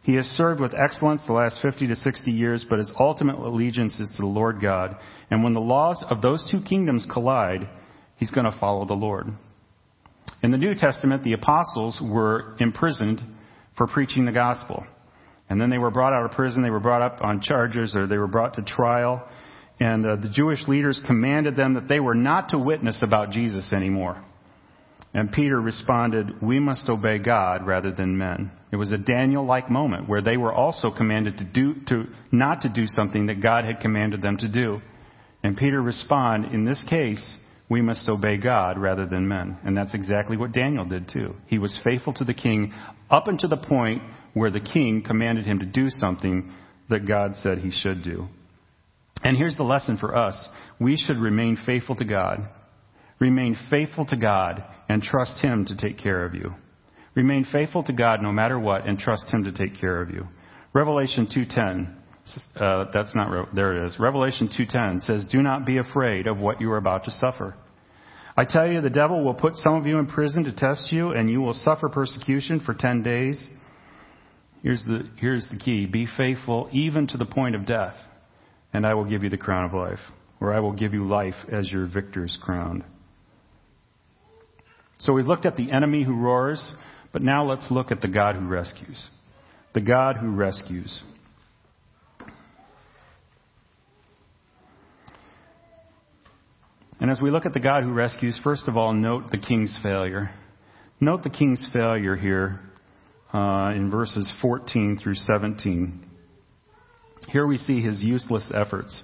He 0.05 0.13
has 0.17 0.25
served 0.25 0.61
with 0.61 0.75
excellence 0.75 1.21
the 1.25 1.33
last 1.33 1.59
50 1.63 1.87
to 1.87 1.95
60 1.95 2.29
years, 2.29 2.63
but 2.69 2.77
his 2.77 2.91
ultimate 2.99 3.37
allegiance 3.37 3.99
is 3.99 4.11
to 4.11 4.21
the 4.21 4.27
Lord 4.27 4.61
God. 4.61 4.95
And 5.31 5.43
when 5.43 5.55
the 5.55 5.59
laws 5.59 6.05
of 6.07 6.21
those 6.21 6.47
two 6.51 6.61
kingdoms 6.61 7.07
collide, 7.11 7.67
he's 8.17 8.29
going 8.29 8.45
to 8.45 8.55
follow 8.59 8.85
the 8.85 8.93
Lord. 8.93 9.25
In 10.43 10.51
the 10.51 10.59
New 10.59 10.75
Testament, 10.75 11.23
the 11.23 11.33
apostles 11.33 11.99
were 12.03 12.55
imprisoned 12.59 13.19
for 13.75 13.87
preaching 13.87 14.25
the 14.25 14.31
gospel. 14.31 14.85
And 15.49 15.59
then 15.59 15.71
they 15.71 15.79
were 15.79 15.89
brought 15.89 16.13
out 16.13 16.25
of 16.25 16.31
prison, 16.33 16.61
they 16.61 16.69
were 16.69 16.79
brought 16.79 17.01
up 17.01 17.23
on 17.23 17.41
charges, 17.41 17.95
or 17.95 18.05
they 18.05 18.19
were 18.19 18.27
brought 18.27 18.53
to 18.55 18.61
trial. 18.61 19.27
And 19.79 20.05
uh, 20.05 20.17
the 20.17 20.29
Jewish 20.29 20.67
leaders 20.67 21.01
commanded 21.07 21.55
them 21.55 21.73
that 21.73 21.87
they 21.87 21.99
were 21.99 22.13
not 22.13 22.49
to 22.49 22.59
witness 22.59 23.01
about 23.03 23.31
Jesus 23.31 23.73
anymore. 23.73 24.23
And 25.15 25.31
Peter 25.31 25.61
responded, 25.61 26.41
We 26.41 26.59
must 26.59 26.89
obey 26.89 27.19
God 27.19 27.65
rather 27.65 27.89
than 27.89 28.17
men. 28.17 28.51
It 28.73 28.75
was 28.75 28.91
a 28.91 28.97
Daniel 28.97 29.45
like 29.45 29.71
moment 29.71 30.09
where 30.09 30.21
they 30.21 30.35
were 30.35 30.51
also 30.51 30.89
commanded 30.91 31.37
to 31.37 31.45
do, 31.45 31.75
to, 31.87 32.03
not 32.33 32.61
to 32.61 32.69
do 32.69 32.85
something 32.85 33.27
that 33.27 33.41
God 33.41 33.63
had 33.63 33.79
commanded 33.79 34.21
them 34.21 34.35
to 34.39 34.49
do. 34.49 34.81
And 35.41 35.55
Peter 35.55 35.81
responded, 35.81 36.51
In 36.51 36.65
this 36.65 36.83
case, 36.89 37.37
we 37.69 37.81
must 37.81 38.09
obey 38.09 38.35
God 38.35 38.77
rather 38.77 39.05
than 39.05 39.25
men. 39.25 39.57
And 39.63 39.75
that's 39.75 39.95
exactly 39.95 40.35
what 40.35 40.51
Daniel 40.51 40.83
did 40.83 41.07
too. 41.07 41.33
He 41.47 41.59
was 41.59 41.79
faithful 41.81 42.13
to 42.15 42.25
the 42.25 42.33
king 42.33 42.73
up 43.09 43.29
until 43.29 43.47
the 43.47 43.55
point 43.55 44.01
where 44.33 44.51
the 44.51 44.59
king 44.59 45.01
commanded 45.01 45.45
him 45.45 45.59
to 45.59 45.65
do 45.65 45.89
something 45.89 46.51
that 46.89 47.07
God 47.07 47.35
said 47.37 47.59
he 47.59 47.71
should 47.71 48.03
do. 48.03 48.27
And 49.23 49.37
here's 49.37 49.55
the 49.55 49.63
lesson 49.63 49.97
for 49.97 50.13
us. 50.13 50.49
We 50.77 50.97
should 50.97 51.19
remain 51.19 51.57
faithful 51.65 51.95
to 51.95 52.05
God. 52.05 52.49
Remain 53.17 53.55
faithful 53.69 54.05
to 54.07 54.17
God 54.17 54.61
and 54.89 55.01
trust 55.01 55.41
him 55.41 55.65
to 55.65 55.75
take 55.75 55.97
care 55.97 56.25
of 56.25 56.33
you. 56.33 56.53
Remain 57.15 57.45
faithful 57.45 57.83
to 57.83 57.93
God 57.93 58.21
no 58.21 58.31
matter 58.31 58.59
what 58.59 58.87
and 58.87 58.99
trust 58.99 59.31
him 59.31 59.45
to 59.45 59.51
take 59.51 59.79
care 59.79 60.01
of 60.01 60.09
you. 60.09 60.27
Revelation 60.73 61.27
2:10 61.27 61.95
uh, 62.55 62.85
that's 62.91 63.13
not 63.13 63.29
re- 63.29 63.45
there. 63.53 63.75
It 63.75 63.87
is. 63.87 63.99
Revelation 63.99 64.49
2:10 64.49 65.01
says, 65.01 65.25
"Do 65.25 65.41
not 65.41 65.65
be 65.65 65.77
afraid 65.77 66.27
of 66.27 66.37
what 66.37 66.59
you 66.59 66.71
are 66.71 66.77
about 66.77 67.03
to 67.05 67.11
suffer. 67.11 67.55
I 68.37 68.45
tell 68.45 68.69
you, 68.69 68.81
the 68.81 68.89
devil 68.89 69.23
will 69.23 69.33
put 69.33 69.55
some 69.55 69.75
of 69.75 69.85
you 69.85 69.99
in 69.99 70.07
prison 70.07 70.43
to 70.45 70.51
test 70.51 70.91
you, 70.91 71.11
and 71.11 71.29
you 71.29 71.41
will 71.41 71.53
suffer 71.53 71.87
persecution 71.87 72.59
for 72.59 72.73
ten 72.73 73.03
days." 73.03 73.47
Here's 74.63 74.83
the 74.83 75.07
here's 75.17 75.47
the 75.49 75.57
key: 75.57 75.85
Be 75.85 76.07
faithful 76.17 76.69
even 76.71 77.07
to 77.07 77.17
the 77.17 77.25
point 77.25 77.55
of 77.55 77.65
death, 77.67 77.95
and 78.73 78.85
I 78.85 78.95
will 78.95 79.05
give 79.05 79.23
you 79.23 79.29
the 79.29 79.37
crown 79.37 79.65
of 79.65 79.73
life, 79.73 80.01
or 80.41 80.51
I 80.51 80.59
will 80.59 80.73
give 80.73 80.93
you 80.93 81.07
life 81.07 81.35
as 81.51 81.71
your 81.71 81.85
victor's 81.85 82.37
crown. 82.41 82.83
So 84.99 85.13
we've 85.13 85.27
looked 85.27 85.45
at 85.45 85.55
the 85.55 85.71
enemy 85.71 86.03
who 86.03 86.15
roars, 86.15 86.73
but 87.11 87.21
now 87.21 87.45
let's 87.45 87.69
look 87.69 87.91
at 87.91 88.01
the 88.01 88.07
God 88.07 88.35
who 88.35 88.47
rescues. 88.47 89.09
The 89.73 89.81
God 89.81 90.17
who 90.17 90.31
rescues. 90.31 91.03
And 96.99 97.11
as 97.11 97.21
we 97.21 97.29
look 97.29 97.45
at 97.45 97.53
the 97.53 97.59
God 97.59 97.83
who 97.83 97.91
rescues, 97.91 98.39
first 98.43 98.67
of 98.67 98.77
all, 98.77 98.93
note 98.93 99.29
the 99.29 99.37
king's 99.37 99.77
failure. 99.83 100.31
Note 101.01 101.23
the 101.23 101.29
king's 101.29 101.61
failure 101.73 102.15
here 102.15 102.61
uh, 103.33 103.73
in 103.75 103.91
verses 103.91 104.31
14 104.41 104.97
through 105.01 105.15
17. 105.15 106.05
Here 107.29 107.45
we 107.45 107.57
see 107.57 107.81
his 107.81 108.01
useless 108.01 108.49
efforts. 108.53 109.03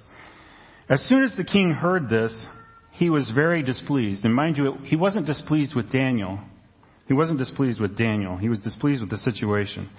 As 0.89 1.01
soon 1.07 1.23
as 1.23 1.35
the 1.35 1.43
king 1.43 1.71
heard 1.71 2.09
this, 2.09 2.33
he 2.91 3.09
was 3.09 3.31
very 3.33 3.63
displeased. 3.63 4.25
And 4.25 4.35
mind 4.35 4.57
you, 4.57 4.73
he 4.83 4.95
wasn't 4.95 5.25
displeased 5.25 5.75
with 5.75 5.91
Daniel. 5.91 6.39
He 7.07 7.13
wasn't 7.13 7.39
displeased 7.39 7.81
with 7.81 7.97
Daniel. 7.97 8.37
He 8.37 8.49
was 8.49 8.59
displeased 8.59 9.01
with 9.01 9.09
the 9.09 9.17
situation. 9.17 9.89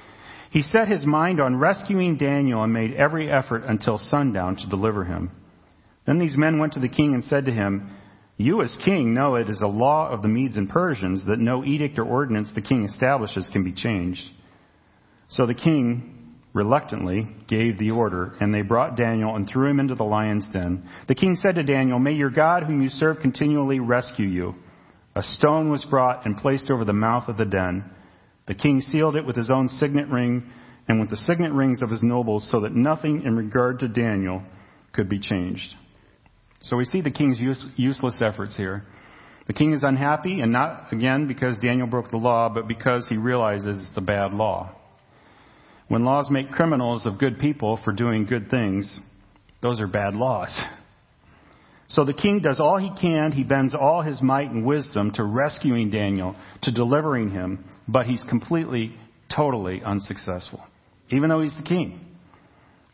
He 0.50 0.62
set 0.62 0.88
his 0.88 1.06
mind 1.06 1.40
on 1.40 1.56
rescuing 1.56 2.16
Daniel 2.18 2.62
and 2.62 2.72
made 2.72 2.94
every 2.94 3.30
effort 3.30 3.64
until 3.64 3.98
sundown 3.98 4.56
to 4.56 4.68
deliver 4.68 5.04
him. 5.04 5.30
Then 6.06 6.18
these 6.18 6.36
men 6.36 6.58
went 6.58 6.74
to 6.74 6.80
the 6.80 6.88
king 6.88 7.14
and 7.14 7.24
said 7.24 7.46
to 7.46 7.52
him, 7.52 7.90
You 8.36 8.60
as 8.62 8.76
king 8.84 9.14
know 9.14 9.36
it 9.36 9.48
is 9.48 9.62
a 9.62 9.66
law 9.66 10.10
of 10.10 10.20
the 10.20 10.28
Medes 10.28 10.56
and 10.56 10.68
Persians 10.68 11.24
that 11.26 11.38
no 11.38 11.64
edict 11.64 11.98
or 11.98 12.04
ordinance 12.04 12.50
the 12.54 12.60
king 12.60 12.84
establishes 12.84 13.48
can 13.52 13.64
be 13.64 13.72
changed. 13.72 14.22
So 15.28 15.46
the 15.46 15.54
king 15.54 16.21
reluctantly 16.52 17.28
gave 17.48 17.78
the 17.78 17.90
order, 17.90 18.34
and 18.40 18.54
they 18.54 18.62
brought 18.62 18.96
Daniel 18.96 19.36
and 19.36 19.48
threw 19.48 19.70
him 19.70 19.80
into 19.80 19.94
the 19.94 20.04
lion's 20.04 20.48
den. 20.52 20.88
The 21.08 21.14
king 21.14 21.34
said 21.34 21.54
to 21.54 21.62
Daniel, 21.62 21.98
May 21.98 22.12
your 22.12 22.30
God, 22.30 22.64
whom 22.64 22.82
you 22.82 22.88
serve 22.88 23.18
continually, 23.20 23.80
rescue 23.80 24.26
you. 24.26 24.54
A 25.14 25.22
stone 25.22 25.70
was 25.70 25.84
brought 25.84 26.26
and 26.26 26.36
placed 26.36 26.70
over 26.70 26.84
the 26.84 26.92
mouth 26.92 27.28
of 27.28 27.36
the 27.36 27.44
den. 27.44 27.90
The 28.46 28.54
king 28.54 28.80
sealed 28.80 29.16
it 29.16 29.26
with 29.26 29.36
his 29.36 29.50
own 29.50 29.68
signet 29.68 30.08
ring 30.08 30.50
and 30.88 31.00
with 31.00 31.10
the 31.10 31.16
signet 31.16 31.52
rings 31.52 31.80
of 31.80 31.90
his 31.90 32.02
nobles, 32.02 32.50
so 32.50 32.60
that 32.60 32.74
nothing 32.74 33.22
in 33.24 33.36
regard 33.36 33.78
to 33.78 33.88
Daniel 33.88 34.42
could 34.92 35.08
be 35.08 35.20
changed. 35.20 35.74
So 36.62 36.76
we 36.76 36.84
see 36.84 37.00
the 37.00 37.10
king's 37.10 37.38
use, 37.38 37.66
useless 37.76 38.20
efforts 38.24 38.56
here. 38.56 38.84
The 39.46 39.52
king 39.52 39.72
is 39.72 39.82
unhappy, 39.82 40.40
and 40.40 40.52
not, 40.52 40.92
again, 40.92 41.26
because 41.26 41.56
Daniel 41.58 41.86
broke 41.86 42.10
the 42.10 42.16
law, 42.16 42.48
but 42.48 42.68
because 42.68 43.06
he 43.08 43.16
realizes 43.16 43.86
it's 43.88 43.96
a 43.96 44.02
bad 44.02 44.32
law. 44.32 44.74
When 45.92 46.06
laws 46.06 46.30
make 46.30 46.50
criminals 46.50 47.04
of 47.04 47.18
good 47.18 47.38
people 47.38 47.78
for 47.84 47.92
doing 47.92 48.24
good 48.24 48.48
things, 48.48 48.98
those 49.60 49.78
are 49.78 49.86
bad 49.86 50.14
laws. 50.14 50.58
So 51.88 52.06
the 52.06 52.14
king 52.14 52.38
does 52.38 52.58
all 52.58 52.78
he 52.78 52.90
can. 52.98 53.30
He 53.30 53.44
bends 53.44 53.74
all 53.74 54.00
his 54.00 54.22
might 54.22 54.50
and 54.50 54.64
wisdom 54.64 55.10
to 55.16 55.22
rescuing 55.22 55.90
Daniel, 55.90 56.34
to 56.62 56.72
delivering 56.72 57.32
him, 57.32 57.66
but 57.86 58.06
he's 58.06 58.24
completely, 58.26 58.94
totally 59.36 59.82
unsuccessful, 59.82 60.64
even 61.10 61.28
though 61.28 61.42
he's 61.42 61.56
the 61.58 61.62
king. 61.62 62.00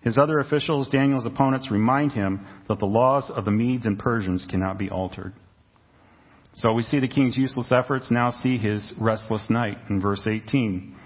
His 0.00 0.19
other 0.19 0.40
officials, 0.40 0.88
Daniel's 0.88 1.25
opponents, 1.25 1.71
remind 1.71 2.11
him 2.11 2.45
that 2.67 2.81
the 2.81 2.87
laws 2.87 3.31
of 3.33 3.45
the 3.45 3.52
Medes 3.52 3.87
and 3.87 3.97
Persians 3.97 4.45
cannot 4.50 4.76
be 4.76 4.90
altered. 4.90 5.35
So 6.55 6.73
we 6.73 6.83
see 6.83 6.99
the 6.99 7.07
king's 7.07 7.37
useless 7.37 7.71
efforts, 7.71 8.11
now 8.11 8.33
see 8.33 8.59
his 8.59 8.93
restless 9.00 9.47
night 9.49 9.78
in 9.88 10.00
verse 10.00 10.26
18. 10.26 10.97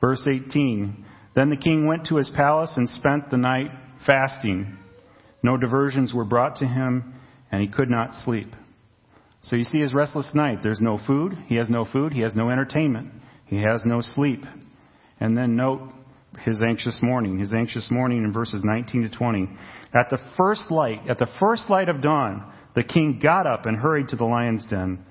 Verse 0.00 0.26
18 0.26 1.04
Then 1.36 1.50
the 1.50 1.56
king 1.56 1.86
went 1.86 2.06
to 2.06 2.16
his 2.16 2.30
palace 2.30 2.72
and 2.76 2.88
spent 2.88 3.30
the 3.30 3.36
night 3.36 3.70
fasting. 4.06 4.78
No 5.42 5.56
diversions 5.56 6.12
were 6.12 6.24
brought 6.24 6.56
to 6.56 6.66
him, 6.66 7.14
and 7.52 7.60
he 7.60 7.68
could 7.68 7.90
not 7.90 8.14
sleep. 8.24 8.48
So 9.42 9.54
you 9.54 9.64
see 9.64 9.78
his 9.78 9.94
restless 9.94 10.28
night. 10.34 10.60
There's 10.62 10.80
no 10.80 10.98
food. 11.06 11.34
He 11.46 11.56
has 11.56 11.70
no 11.70 11.84
food. 11.84 12.12
He 12.12 12.22
has 12.22 12.34
no 12.34 12.50
entertainment. 12.50 13.12
He 13.44 13.62
has 13.62 13.82
no 13.84 14.00
sleep. 14.00 14.40
And 15.20 15.36
then 15.36 15.54
note 15.54 15.92
his 16.44 16.60
anxious 16.66 17.00
morning. 17.02 17.38
His 17.38 17.52
anxious 17.52 17.88
morning 17.90 18.24
in 18.24 18.32
verses 18.32 18.62
19 18.64 19.02
to 19.02 19.16
20. 19.16 19.48
At 19.94 20.10
the 20.10 20.18
first 20.36 20.70
light, 20.70 21.08
at 21.08 21.18
the 21.18 21.28
first 21.38 21.68
light 21.68 21.88
of 21.88 22.00
dawn, 22.00 22.50
the 22.74 22.82
king 22.82 23.20
got 23.22 23.46
up 23.46 23.66
and 23.66 23.76
hurried 23.76 24.08
to 24.08 24.16
the 24.16 24.24
lion's 24.24 24.64
den. 24.64 25.04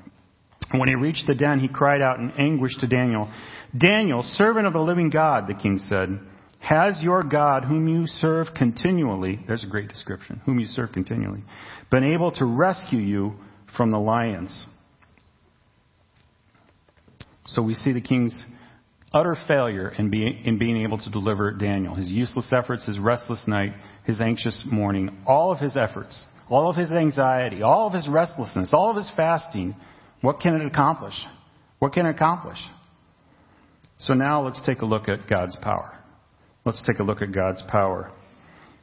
When 0.72 0.90
he 0.90 0.96
reached 0.96 1.28
the 1.28 1.36
den, 1.36 1.60
he 1.60 1.68
cried 1.68 2.02
out 2.02 2.20
in 2.20 2.32
anguish 2.32 2.78
to 2.80 2.88
Daniel, 2.88 3.32
Daniel, 3.78 4.22
servant 4.24 4.68
of 4.68 4.74
the 4.74 4.80
living 4.80 5.10
God, 5.10 5.48
the 5.48 5.54
king 5.54 5.78
said, 5.78 6.20
has 6.60 7.00
your 7.04 7.22
God, 7.24 7.64
whom 7.66 7.88
you 7.88 8.08
serve 8.08 8.48
continually, 8.56 9.40
there's 9.48 9.64
a 9.64 9.68
great 9.68 9.88
description, 9.88 10.42
whom 10.46 10.60
you 10.60 10.66
serve 10.66 10.92
continually, 10.92 11.44
been 11.92 12.04
able 12.04 12.32
to 12.32 12.46
rescue 12.46 12.98
you 12.98 13.36
from 13.78 13.92
the 13.92 14.00
lions? 14.00 14.66
So 17.46 17.62
we 17.62 17.76
see 17.76 17.94
the 17.94 18.02
king's 18.02 18.36
utter 19.14 19.36
failure 19.48 19.90
in, 19.90 20.10
being 20.10 20.42
in 20.44 20.58
being 20.58 20.78
able 20.78 20.98
to 20.98 21.10
deliver 21.12 21.52
Daniel. 21.52 21.94
His 21.94 22.10
useless 22.10 22.52
efforts, 22.52 22.86
his 22.86 22.98
restless 22.98 23.44
night, 23.48 23.74
his 24.04 24.20
anxious 24.20 24.66
morning, 24.70 25.22
all 25.28 25.52
of 25.52 25.60
his 25.60 25.78
efforts, 25.78 26.26
all 26.50 26.70
of 26.70 26.76
his 26.76 26.92
anxiety, 26.92 27.62
all 27.62 27.88
of 27.88 27.94
his 27.94 28.08
restlessness, 28.08 28.74
all 28.74 28.90
of 28.90 28.98
his 28.98 29.12
fasting, 29.16 29.76
what 30.22 30.40
can 30.40 30.56
it 30.56 30.66
accomplish? 30.66 31.16
What 31.80 31.94
can 31.94 32.06
it 32.06 32.16
accomplish? 32.16 32.58
So 33.98 34.14
now 34.14 34.44
let's 34.44 34.62
take 34.66 34.82
a 34.82 34.86
look 34.86 35.08
at 35.08 35.28
God's 35.28 35.56
power. 35.62 35.98
Let's 36.66 36.84
take 36.86 37.00
a 37.00 37.04
look 37.04 37.22
at 37.22 37.32
God's 37.32 37.62
power. 37.70 38.12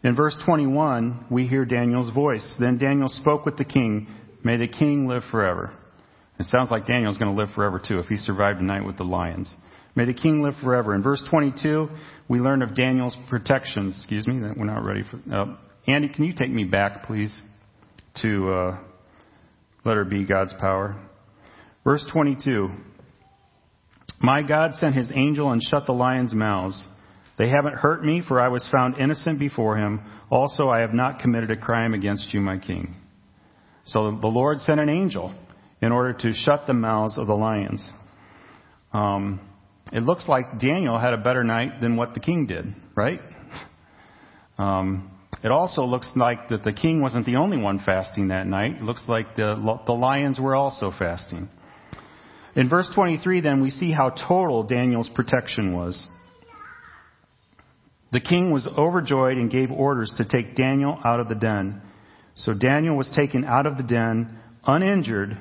In 0.04 0.16
verse 0.16 0.36
21, 0.44 1.26
we 1.30 1.46
hear 1.46 1.64
Daniel's 1.64 2.12
voice. 2.12 2.56
Then 2.58 2.78
Daniel 2.78 3.08
spoke 3.08 3.44
with 3.44 3.56
the 3.56 3.64
king. 3.64 4.08
May 4.44 4.56
the 4.56 4.68
king 4.68 5.06
live 5.06 5.22
forever. 5.30 5.72
It 6.38 6.46
sounds 6.46 6.70
like 6.70 6.86
Daniel's 6.86 7.18
going 7.18 7.34
to 7.34 7.40
live 7.40 7.54
forever 7.54 7.80
too 7.80 7.98
if 7.98 8.06
he 8.06 8.16
survived 8.16 8.58
the 8.58 8.64
night 8.64 8.84
with 8.84 8.96
the 8.96 9.04
lions. 9.04 9.54
May 9.94 10.06
the 10.06 10.14
king 10.14 10.42
live 10.42 10.54
forever. 10.62 10.94
In 10.94 11.02
verse 11.02 11.22
22, 11.30 11.88
we 12.28 12.40
learn 12.40 12.62
of 12.62 12.74
Daniel's 12.74 13.16
protection. 13.28 13.90
Excuse 13.90 14.26
me, 14.26 14.40
we're 14.40 14.64
not 14.64 14.84
ready 14.84 15.02
for. 15.02 15.20
Uh, 15.32 15.56
Andy, 15.86 16.08
can 16.08 16.24
you 16.24 16.32
take 16.32 16.50
me 16.50 16.64
back, 16.64 17.04
please, 17.04 17.34
to 18.22 18.52
uh, 18.52 18.78
let 19.84 19.96
her 19.96 20.04
be 20.04 20.24
God's 20.24 20.54
power? 20.58 20.96
Verse 21.84 22.06
22. 22.12 22.70
My 24.20 24.42
God 24.42 24.74
sent 24.74 24.94
his 24.94 25.10
angel 25.14 25.50
and 25.50 25.60
shut 25.62 25.86
the 25.86 25.92
lions' 25.92 26.34
mouths. 26.34 26.86
They 27.38 27.48
haven't 27.48 27.74
hurt 27.74 28.04
me, 28.04 28.22
for 28.26 28.40
I 28.40 28.48
was 28.48 28.68
found 28.70 28.98
innocent 28.98 29.38
before 29.38 29.76
him. 29.76 30.00
Also, 30.30 30.68
I 30.68 30.80
have 30.80 30.94
not 30.94 31.18
committed 31.18 31.50
a 31.50 31.56
crime 31.56 31.92
against 31.92 32.32
you, 32.32 32.40
my 32.40 32.58
king. 32.58 32.94
So 33.84 34.16
the 34.20 34.28
Lord 34.28 34.60
sent 34.60 34.78
an 34.78 34.88
angel 34.88 35.34
in 35.80 35.90
order 35.90 36.12
to 36.12 36.32
shut 36.32 36.66
the 36.68 36.72
mouths 36.72 37.18
of 37.18 37.26
the 37.26 37.34
lions. 37.34 37.84
Um, 38.92 39.40
it 39.92 40.04
looks 40.04 40.28
like 40.28 40.60
Daniel 40.60 40.98
had 40.98 41.14
a 41.14 41.18
better 41.18 41.42
night 41.42 41.80
than 41.80 41.96
what 41.96 42.14
the 42.14 42.20
king 42.20 42.46
did, 42.46 42.72
right? 42.94 43.20
Um, 44.56 45.10
it 45.42 45.50
also 45.50 45.82
looks 45.82 46.08
like 46.14 46.48
that 46.50 46.62
the 46.62 46.72
king 46.72 47.00
wasn't 47.00 47.26
the 47.26 47.36
only 47.36 47.58
one 47.58 47.80
fasting 47.84 48.28
that 48.28 48.46
night. 48.46 48.76
It 48.76 48.82
looks 48.82 49.04
like 49.08 49.34
the, 49.34 49.80
the 49.86 49.92
lions 49.92 50.38
were 50.38 50.54
also 50.54 50.92
fasting. 50.96 51.48
In 52.54 52.68
verse 52.68 52.90
23, 52.94 53.40
then, 53.40 53.62
we 53.62 53.70
see 53.70 53.92
how 53.92 54.10
total 54.10 54.62
Daniel's 54.62 55.08
protection 55.14 55.74
was. 55.74 56.06
The 58.12 58.20
king 58.20 58.50
was 58.50 58.66
overjoyed 58.66 59.38
and 59.38 59.50
gave 59.50 59.70
orders 59.70 60.14
to 60.18 60.24
take 60.24 60.54
Daniel 60.54 60.98
out 61.02 61.18
of 61.18 61.28
the 61.28 61.34
den. 61.34 61.80
So 62.34 62.52
Daniel 62.52 62.96
was 62.96 63.10
taken 63.16 63.44
out 63.44 63.66
of 63.66 63.78
the 63.78 63.82
den 63.82 64.38
uninjured, 64.66 65.38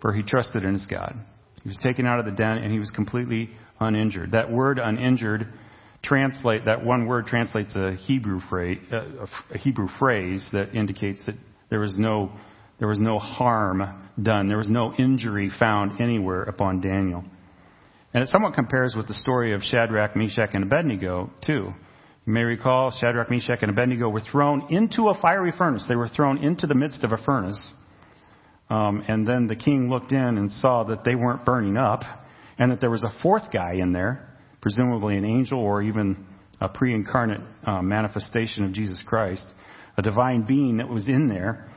for 0.00 0.12
he 0.14 0.22
trusted 0.22 0.64
in 0.64 0.72
his 0.72 0.86
God. 0.86 1.16
He 1.62 1.68
was 1.68 1.78
taken 1.82 2.06
out 2.06 2.18
of 2.18 2.24
the 2.24 2.32
den 2.32 2.58
and 2.58 2.72
he 2.72 2.78
was 2.78 2.90
completely 2.90 3.50
uninjured. 3.78 4.32
That 4.32 4.50
word 4.50 4.78
uninjured 4.78 5.48
translate 6.02 6.66
that 6.66 6.84
one 6.84 7.06
word 7.06 7.26
translates 7.26 7.74
a 7.76 7.94
Hebrew 7.94 8.40
phrase, 8.48 8.78
uh, 8.92 9.26
a 9.50 9.58
Hebrew 9.58 9.88
phrase 9.98 10.46
that 10.52 10.74
indicates 10.74 11.24
that 11.26 11.34
there 11.70 11.80
was 11.80 11.96
no 11.98 12.32
there 12.78 12.88
was 12.88 13.00
no 13.00 13.18
harm 13.18 13.82
done. 14.20 14.48
There 14.48 14.58
was 14.58 14.68
no 14.68 14.92
injury 14.94 15.50
found 15.58 16.00
anywhere 16.00 16.42
upon 16.42 16.80
Daniel. 16.80 17.24
And 18.12 18.22
it 18.22 18.28
somewhat 18.28 18.54
compares 18.54 18.94
with 18.96 19.08
the 19.08 19.14
story 19.14 19.52
of 19.52 19.62
Shadrach, 19.62 20.14
Meshach, 20.14 20.50
and 20.52 20.64
Abednego, 20.64 21.30
too. 21.44 21.72
You 22.26 22.32
may 22.32 22.44
recall 22.44 22.90
Shadrach, 22.90 23.30
Meshach, 23.30 23.58
and 23.62 23.70
Abednego 23.70 24.08
were 24.08 24.20
thrown 24.20 24.72
into 24.72 25.08
a 25.08 25.20
fiery 25.20 25.52
furnace. 25.56 25.84
They 25.88 25.96
were 25.96 26.08
thrown 26.08 26.38
into 26.38 26.66
the 26.66 26.74
midst 26.74 27.04
of 27.04 27.12
a 27.12 27.18
furnace. 27.18 27.72
Um, 28.70 29.04
and 29.08 29.26
then 29.26 29.46
the 29.46 29.56
king 29.56 29.90
looked 29.90 30.12
in 30.12 30.38
and 30.38 30.50
saw 30.50 30.84
that 30.84 31.04
they 31.04 31.14
weren't 31.14 31.44
burning 31.44 31.76
up 31.76 32.02
and 32.58 32.70
that 32.70 32.80
there 32.80 32.90
was 32.90 33.04
a 33.04 33.12
fourth 33.22 33.50
guy 33.52 33.74
in 33.74 33.92
there, 33.92 34.36
presumably 34.60 35.16
an 35.16 35.24
angel 35.24 35.58
or 35.58 35.82
even 35.82 36.24
a 36.60 36.68
pre 36.68 36.94
incarnate 36.94 37.40
uh, 37.66 37.82
manifestation 37.82 38.64
of 38.64 38.72
Jesus 38.72 39.02
Christ, 39.04 39.46
a 39.98 40.02
divine 40.02 40.42
being 40.42 40.78
that 40.78 40.88
was 40.88 41.08
in 41.08 41.28
there. 41.28 41.70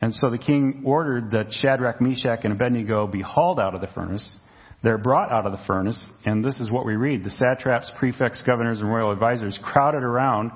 And 0.00 0.14
so 0.14 0.30
the 0.30 0.38
king 0.38 0.82
ordered 0.84 1.32
that 1.32 1.52
Shadrach, 1.52 2.00
Meshach, 2.00 2.40
and 2.44 2.52
Abednego 2.52 3.06
be 3.06 3.20
hauled 3.20 3.60
out 3.60 3.74
of 3.74 3.80
the 3.80 3.86
furnace. 3.88 4.36
They're 4.82 4.98
brought 4.98 5.30
out 5.30 5.44
of 5.44 5.52
the 5.52 5.64
furnace, 5.66 6.08
and 6.24 6.42
this 6.42 6.58
is 6.58 6.70
what 6.70 6.86
we 6.86 6.96
read. 6.96 7.22
The 7.22 7.30
satraps, 7.30 7.92
prefects, 7.98 8.42
governors, 8.46 8.80
and 8.80 8.90
royal 8.90 9.12
advisors 9.12 9.58
crowded 9.62 10.02
around 10.02 10.52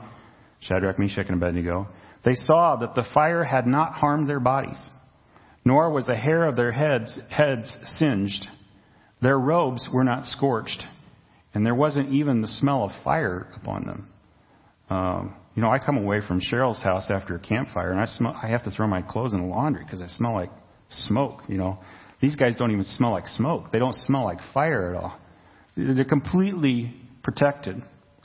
Shadrach, 0.61 0.99
Meshach, 0.99 1.27
and 1.29 1.43
Abednego. 1.43 1.89
They 2.25 2.35
saw 2.35 2.77
that 2.77 2.95
the 2.95 3.05
fire 3.13 3.45
had 3.45 3.67
not 3.67 3.93
harmed 3.93 4.27
their 4.27 4.41
bodies, 4.41 4.83
nor 5.63 5.91
was 5.91 6.09
a 6.09 6.17
hair 6.17 6.47
of 6.47 6.57
their 6.57 6.73
heads, 6.73 7.19
heads 7.29 7.71
singed. 7.99 8.47
Their 9.21 9.39
robes 9.39 9.91
were 9.93 10.05
not 10.05 10.25
scorched, 10.25 10.83
and 11.53 11.67
there 11.67 11.75
wasn't 11.75 12.15
even 12.15 12.41
the 12.41 12.49
smell 12.49 12.85
of 12.85 12.93
fire 13.05 13.49
upon 13.57 13.85
them. 13.85 14.09
Um, 14.91 15.35
you 15.55 15.63
know, 15.63 15.71
I 15.71 15.79
come 15.79 15.97
away 15.97 16.21
from 16.27 16.41
Cheryl's 16.41 16.83
house 16.83 17.11
after 17.11 17.37
a 17.37 17.39
campfire, 17.39 17.91
and 17.91 18.01
I 18.01 18.07
smell. 18.07 18.39
I 18.41 18.49
have 18.49 18.65
to 18.65 18.71
throw 18.71 18.87
my 18.87 19.03
clothes 19.03 19.35
in 19.35 19.41
the 19.41 19.47
laundry 19.47 19.85
because 19.85 20.03
I 20.03 20.09
smell 20.09 20.35
like 20.35 20.51
smoke. 20.89 21.43
You 21.49 21.59
know, 21.59 21.79
these 22.21 22.37
guys 22.37 22.57
don't 22.57 22.71
even 22.71 22.85
smell 22.85 23.13
like 23.13 23.27
smoke. 23.29 23.73
They 23.73 23.79
don't 23.79 23.95
smell 23.95 24.25
like 24.25 24.39
fire 24.53 24.95
at 24.95 25.03
all. 25.03 25.19
They're 25.77 26.05
completely 26.05 26.95
protected, 27.23 27.83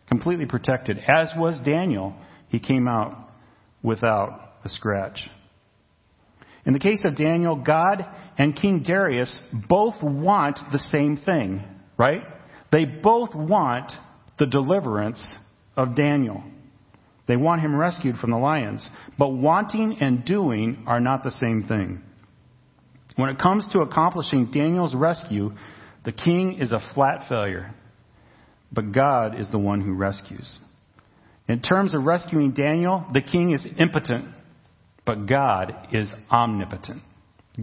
completely 0.08 0.46
protected. 0.46 0.98
As 1.00 1.32
was 1.38 1.60
Daniel, 1.64 2.16
he 2.50 2.60
came 2.60 2.88
out 2.88 3.16
without 3.82 4.58
a 4.64 4.70
scratch. 4.70 5.30
In 6.66 6.74
the 6.74 6.80
case 6.80 7.02
of 7.06 7.18
Daniel, 7.18 7.56
God 7.56 8.06
and 8.38 8.56
King 8.56 8.84
Darius 8.84 9.40
both 9.68 9.96
want 10.04 10.60
the 10.72 10.80
same 10.80 11.18
thing, 11.18 11.64
right? 11.98 12.22
They 12.72 12.86
both 12.86 13.34
want 13.34 13.92
the 14.38 14.46
deliverance 14.46 15.36
of 15.80 15.96
Daniel. 15.96 16.44
They 17.26 17.38
want 17.38 17.62
him 17.62 17.74
rescued 17.74 18.18
from 18.18 18.32
the 18.32 18.38
lions. 18.38 18.88
But 19.18 19.30
wanting 19.30 19.98
and 20.02 20.26
doing 20.26 20.84
are 20.86 21.00
not 21.00 21.24
the 21.24 21.32
same 21.32 21.64
thing. 21.64 22.02
When 23.16 23.30
it 23.30 23.40
comes 23.40 23.68
to 23.72 23.80
accomplishing 23.80 24.52
Daniel's 24.52 24.94
rescue, 24.94 25.52
the 26.04 26.12
king 26.12 26.58
is 26.60 26.74
a 26.74 26.82
flat 26.94 27.30
failure. 27.30 27.74
But 28.72 28.92
God 28.92 29.40
is 29.40 29.50
the 29.52 29.58
one 29.58 29.80
who 29.80 29.94
rescues. 29.94 30.60
In 31.48 31.62
terms 31.62 31.96
of 31.96 32.04
rescuing 32.04 32.52
Daniel, 32.52 33.06
the 33.14 33.22
king 33.22 33.52
is 33.52 33.66
impotent, 33.78 34.26
but 35.06 35.28
God 35.28 35.74
is 35.94 36.10
omnipotent. 36.30 37.02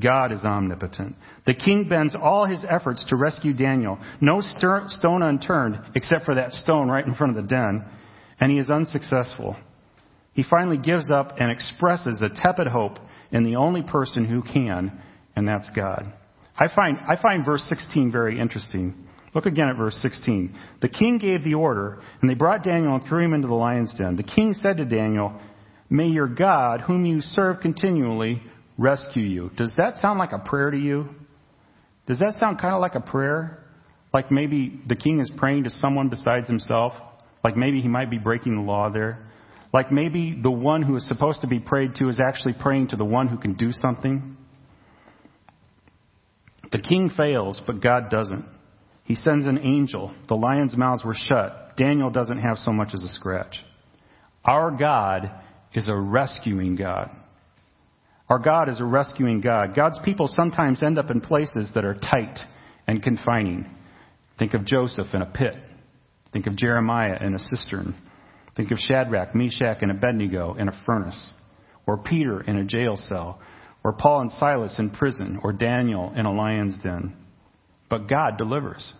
God 0.01 0.33
is 0.33 0.45
omnipotent. 0.45 1.17
The 1.47 1.55
king 1.55 1.89
bends 1.89 2.15
all 2.15 2.45
his 2.47 2.65
efforts 2.69 3.05
to 3.09 3.17
rescue 3.17 3.53
Daniel. 3.53 3.99
No 4.21 4.41
stone 4.41 5.23
unturned, 5.23 5.79
except 5.95 6.25
for 6.25 6.35
that 6.35 6.53
stone 6.53 6.89
right 6.89 7.07
in 7.07 7.15
front 7.15 7.37
of 7.37 7.43
the 7.43 7.49
den, 7.49 7.85
and 8.41 8.51
he 8.51 8.59
is 8.59 8.71
unsuccessful. 8.71 9.57
He 10.33 10.43
finally 10.43 10.77
gives 10.77 11.11
up 11.11 11.37
and 11.39 11.51
expresses 11.51 12.23
a 12.23 12.43
tepid 12.43 12.67
hope 12.67 12.99
in 13.33 13.43
the 13.43 13.57
only 13.57 13.83
person 13.83 14.27
who 14.27 14.43
can, 14.43 14.93
and 15.35 15.49
that's 15.49 15.71
God. 15.75 16.13
I 16.59 16.67
find, 16.75 16.99
I 17.09 17.21
find 17.21 17.45
verse 17.45 17.65
16 17.69 18.13
very 18.13 18.39
interesting. 18.39 19.07
Look 19.35 19.47
again 19.47 19.69
at 19.69 19.77
verse 19.77 19.97
16. 20.01 20.55
The 20.81 20.89
king 20.89 21.19
gave 21.19 21.45
the 21.45 21.55
order, 21.55 22.01
and 22.21 22.31
they 22.31 22.35
brought 22.35 22.65
Daniel 22.65 22.95
and 22.95 23.05
threw 23.07 23.25
him 23.25 23.35
into 23.35 23.49
the 23.49 23.55
lion's 23.55 23.95
den. 23.97 24.17
The 24.17 24.23
king 24.23 24.55
said 24.55 24.79
to 24.79 24.85
Daniel, 24.85 25.39
May 25.91 26.07
your 26.07 26.29
God, 26.29 26.81
whom 26.81 27.05
you 27.05 27.21
serve 27.21 27.61
continually, 27.61 28.43
rescue 28.79 29.23
you. 29.23 29.51
Does 29.57 29.75
that 29.77 29.97
sound 29.97 30.19
like 30.19 30.33
a 30.33 30.39
prayer 30.39 30.71
to 30.71 30.79
you? 30.79 31.09
Does 32.07 32.19
that 32.21 32.35
sound 32.41 32.61
kind 32.61 32.75
of 32.75 32.81
like 32.81 32.95
a 32.95 33.01
prayer? 33.01 33.63
Like 34.13 34.31
maybe 34.31 34.81
the 34.87 34.97
king 34.97 35.21
is 35.21 35.31
praying 35.37 35.65
to 35.65 35.71
someone 35.71 36.09
besides 36.09 36.49
himself? 36.49 36.93
Like 37.47 37.57
maybe 37.57 37.81
he 37.81 37.87
might 37.87 38.11
be 38.11 38.19
breaking 38.19 38.57
the 38.57 38.63
law 38.63 38.91
there? 38.91 39.25
Like 39.73 39.93
maybe 39.93 40.37
the 40.43 40.51
one 40.51 40.83
who 40.83 40.97
is 40.97 41.07
supposed 41.07 41.43
to 41.43 41.47
be 41.47 41.61
prayed 41.61 41.95
to 41.95 42.09
is 42.09 42.19
actually 42.19 42.55
praying 42.61 42.89
to 42.89 42.97
the 42.97 43.05
one 43.05 43.29
who 43.29 43.39
can 43.39 43.55
do 43.55 43.71
something? 43.71 44.37
The 46.73 46.81
king 46.81 47.09
fails, 47.09 47.63
but 47.65 47.81
God 47.81 48.11
doesn't. 48.11 48.45
He 49.05 49.15
sends 49.15 49.47
an 49.47 49.61
angel. 49.61 50.13
The 50.27 50.35
lions' 50.35 50.77
mouths 50.77 51.05
were 51.05 51.15
shut. 51.15 51.77
Daniel 51.77 52.11
doesn't 52.11 52.39
have 52.39 52.59
so 52.59 52.73
much 52.73 52.89
as 52.95 53.05
a 53.05 53.09
scratch. 53.11 53.65
Our 54.45 54.73
God 54.73 55.31
is 55.73 55.89
a 55.89 55.95
rescuing 55.95 56.75
God. 56.75 57.13
Our 58.29 58.41
God 58.41 58.69
is 58.69 58.81
a 58.81 58.85
rescuing 58.85 59.41
God. 59.41 59.77
God's 59.77 60.01
people 60.05 60.27
sometimes 60.27 60.83
end 60.83 60.99
up 60.99 61.13
in 61.13 61.21
places 61.21 61.71
that 61.77 61.85
are 61.85 61.95
tight 61.95 62.41
and 62.89 63.01
confining. 63.01 63.71
Think 64.37 64.55
of 64.55 64.65
Joseph 64.65 65.15
in 65.15 65.23
a 65.23 65.27
pit. 65.27 65.55
Think 66.37 66.49
of 66.49 66.57
Jeremiah 66.57 67.17
in 67.23 67.35
a 67.35 67.39
cistern. 67.39 67.97
Think 68.59 68.71
of 68.71 68.77
Shadrach, 68.77 69.35
Meshach, 69.35 69.79
and 69.81 69.91
Abednego 69.91 70.55
in 70.59 70.69
a 70.69 70.83
furnace. 70.85 71.33
Or 71.87 71.97
Peter 71.97 72.43
in 72.43 72.59
a 72.59 72.65
jail 72.67 72.99
cell. 72.99 73.41
Or 73.83 73.95
Paul 73.95 74.21
and 74.21 74.31
Silas 74.33 74.79
in 74.79 74.91
prison. 74.91 75.41
Or 75.43 75.55
Daniel 75.55 76.13
in 76.15 76.27
a 76.27 76.35
lion's 76.35 76.77
den. 76.83 77.17
But 77.89 78.07
God 78.07 78.37
delivers. 78.37 78.93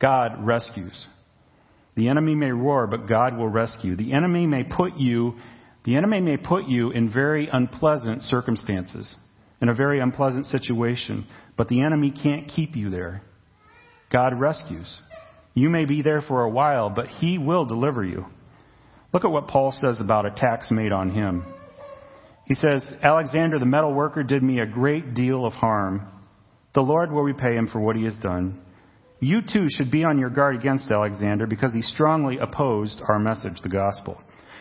God 0.00 0.46
rescues. 0.46 1.06
The 1.94 2.08
enemy 2.08 2.34
may 2.34 2.52
roar, 2.52 2.86
but 2.86 3.06
God 3.06 3.36
will 3.36 3.50
rescue. 3.50 3.94
The 3.94 4.14
enemy 4.14 4.46
may 4.46 4.64
put 4.64 4.96
you, 4.96 5.34
the 5.84 5.96
enemy 5.96 6.22
may 6.22 6.38
put 6.38 6.68
you 6.68 6.90
in 6.90 7.12
very 7.12 7.50
unpleasant 7.52 8.22
circumstances, 8.22 9.14
in 9.60 9.68
a 9.68 9.74
very 9.74 10.00
unpleasant 10.00 10.46
situation, 10.46 11.26
but 11.58 11.68
the 11.68 11.82
enemy 11.82 12.10
can't 12.10 12.48
keep 12.48 12.76
you 12.76 12.88
there. 12.88 13.20
God 14.10 14.40
rescues. 14.40 15.02
You 15.54 15.68
may 15.68 15.84
be 15.84 16.02
there 16.02 16.22
for 16.22 16.42
a 16.42 16.50
while, 16.50 16.90
but 16.90 17.08
he 17.08 17.38
will 17.38 17.64
deliver 17.64 18.04
you. 18.04 18.26
Look 19.12 19.24
at 19.24 19.30
what 19.30 19.48
Paul 19.48 19.72
says 19.72 20.00
about 20.00 20.26
attacks 20.26 20.70
made 20.70 20.92
on 20.92 21.10
him. 21.10 21.44
He 22.46 22.54
says, 22.54 22.82
Alexander 23.02 23.58
the 23.58 23.66
metal 23.66 23.92
worker 23.92 24.22
did 24.22 24.42
me 24.42 24.60
a 24.60 24.66
great 24.66 25.14
deal 25.14 25.44
of 25.44 25.52
harm. 25.52 26.08
The 26.74 26.80
Lord 26.80 27.12
will 27.12 27.22
repay 27.22 27.54
him 27.54 27.68
for 27.68 27.80
what 27.80 27.96
he 27.96 28.04
has 28.04 28.16
done. 28.18 28.60
You 29.20 29.40
too 29.40 29.66
should 29.68 29.90
be 29.90 30.04
on 30.04 30.18
your 30.18 30.30
guard 30.30 30.56
against 30.56 30.90
Alexander 30.90 31.46
because 31.46 31.72
he 31.72 31.82
strongly 31.82 32.38
opposed 32.38 33.02
our 33.06 33.18
message, 33.18 33.60
the 33.62 33.68
gospel. 33.68 34.20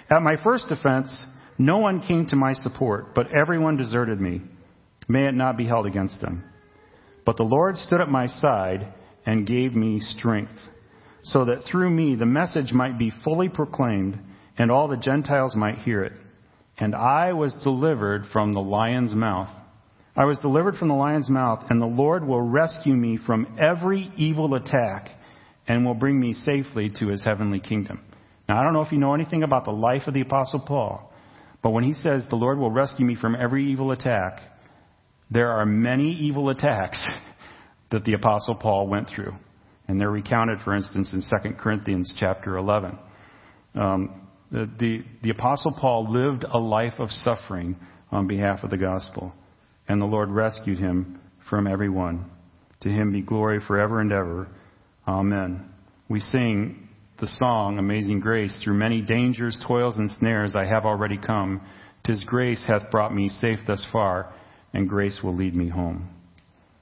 At 0.10 0.22
my 0.22 0.36
first 0.44 0.68
defense, 0.68 1.26
no 1.58 1.78
one 1.78 2.02
came 2.02 2.28
to 2.28 2.36
my 2.36 2.54
support, 2.54 3.16
but 3.16 3.32
everyone 3.32 3.78
deserted 3.78 4.20
me. 4.20 4.42
May 5.08 5.26
it 5.28 5.34
not 5.34 5.58
be 5.58 5.66
held 5.66 5.88
against 5.88 6.22
them. 6.22 6.44
But 7.26 7.38
the 7.38 7.44
Lord 7.44 7.78
stood 7.78 8.02
at 8.02 8.10
my 8.10 8.28
side 8.28 8.94
and 9.26 9.48
gave 9.48 9.74
me 9.74 10.00
strength, 10.00 10.58
so 11.24 11.46
that 11.46 11.64
through 11.70 11.90
me 11.90 12.16
the 12.16 12.26
message 12.26 12.72
might 12.72 12.98
be 12.98 13.12
fully 13.24 13.50
proclaimed 13.50 14.20
and 14.58 14.72
all 14.72 14.88
the 14.88 14.98
Gentiles 14.98 15.56
might 15.56 15.80
hear 15.80 16.04
it. 16.04 16.14
And 16.78 16.96
I 16.96 17.34
was 17.34 17.54
delivered 17.64 18.26
from 18.32 18.54
the 18.54 18.60
lion's 18.60 19.14
mouth. 19.14 19.50
I 20.16 20.26
was 20.26 20.40
delivered 20.40 20.76
from 20.76 20.90
the 20.90 20.94
lion's 20.94 21.30
mouth, 21.30 21.66
and 21.70 21.82
the 21.82 21.86
Lord 21.86 22.28
will 22.28 22.42
rescue 22.42 22.94
me 22.94 23.18
from 23.26 23.56
every 23.60 24.12
evil 24.18 24.56
attack 24.56 25.10
and 25.68 25.86
will 25.86 25.94
bring 25.94 26.20
me 26.20 26.34
safely 26.34 26.92
to 27.00 27.08
his 27.08 27.24
heavenly 27.24 27.60
kingdom. 27.60 28.02
Now, 28.50 28.60
I 28.60 28.64
don't 28.64 28.74
know 28.74 28.82
if 28.82 28.92
you 28.92 28.98
know 28.98 29.14
anything 29.14 29.44
about 29.44 29.64
the 29.66 29.72
life 29.72 30.04
of 30.08 30.14
the 30.14 30.22
Apostle 30.22 30.60
Paul, 30.68 31.14
but 31.62 31.70
when 31.70 31.84
he 31.84 31.94
says 31.94 32.26
the 32.30 32.36
Lord 32.36 32.58
will 32.58 32.72
rescue 32.72 33.06
me 33.06 33.16
from 33.16 33.36
every 33.36 33.72
evil 33.72 33.92
attack, 33.92 34.42
there 35.30 35.52
are 35.52 35.66
many 35.66 36.12
evil 36.12 36.50
attacks 36.50 37.04
that 37.92 38.04
the 38.04 38.14
Apostle 38.14 38.56
Paul 38.56 38.88
went 38.88 39.08
through. 39.08 39.34
And 39.92 40.00
they're 40.00 40.10
recounted, 40.10 40.60
for 40.64 40.74
instance, 40.74 41.12
in 41.12 41.22
2 41.22 41.56
Corinthians 41.56 42.14
chapter 42.18 42.56
11. 42.56 42.98
Um, 43.76 44.28
the, 44.50 44.70
the, 44.80 45.04
the 45.22 45.30
Apostle 45.32 45.76
Paul 45.78 46.10
lived 46.10 46.46
a 46.46 46.58
life 46.58 46.94
of 47.00 47.10
suffering 47.10 47.76
on 48.10 48.26
behalf 48.26 48.64
of 48.64 48.70
the 48.70 48.78
gospel 48.78 49.34
and 49.92 50.02
the 50.02 50.06
Lord 50.06 50.30
rescued 50.30 50.80
him 50.80 51.20
from 51.50 51.68
everyone. 51.68 52.30
To 52.82 52.90
him 52.90 53.12
be 53.12 53.22
glory 53.22 53.60
forever 53.68 54.00
and 54.00 54.12
ever. 54.14 54.48
Amen. 55.06 55.70
We 56.08 56.22
sing 56.22 56.88
the 57.20 57.28
song, 57.28 57.78
Amazing 57.78 58.22
Grace, 58.22 58.58
through 58.64 58.76
many 58.76 59.02
dangers, 59.02 59.62
toils, 59.68 59.98
and 59.98 60.10
snares 60.12 60.56
I 60.56 60.66
have 60.66 60.86
already 60.86 61.18
come. 61.18 61.60
Tis 62.06 62.24
grace 62.24 62.64
hath 62.66 62.90
brought 62.90 63.14
me 63.14 63.28
safe 63.28 63.60
thus 63.68 63.86
far, 63.92 64.34
and 64.74 64.88
grace 64.88 65.20
will 65.22 65.36
lead 65.36 65.56
me 65.56 65.68
home. 65.68 66.10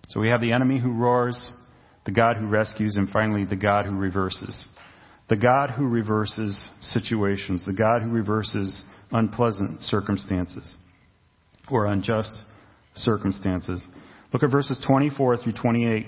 So 0.09 0.19
we 0.19 0.29
have 0.29 0.41
the 0.41 0.51
enemy 0.53 0.79
who 0.79 0.91
roars, 0.91 1.51
the 2.09 2.15
God 2.15 2.37
who 2.37 2.47
rescues, 2.47 2.95
and 2.97 3.07
finally 3.09 3.45
the 3.45 3.55
God 3.55 3.85
who 3.85 3.95
reverses. 3.95 4.67
The 5.29 5.35
God 5.35 5.69
who 5.69 5.85
reverses 5.85 6.69
situations, 6.81 7.63
the 7.67 7.73
God 7.73 8.01
who 8.01 8.09
reverses 8.09 8.83
unpleasant 9.11 9.81
circumstances 9.81 10.73
or 11.69 11.85
unjust 11.85 12.31
circumstances. 12.95 13.85
Look 14.33 14.41
at 14.41 14.49
verses 14.49 14.83
24 14.87 15.37
through 15.37 15.53
28. 15.53 16.07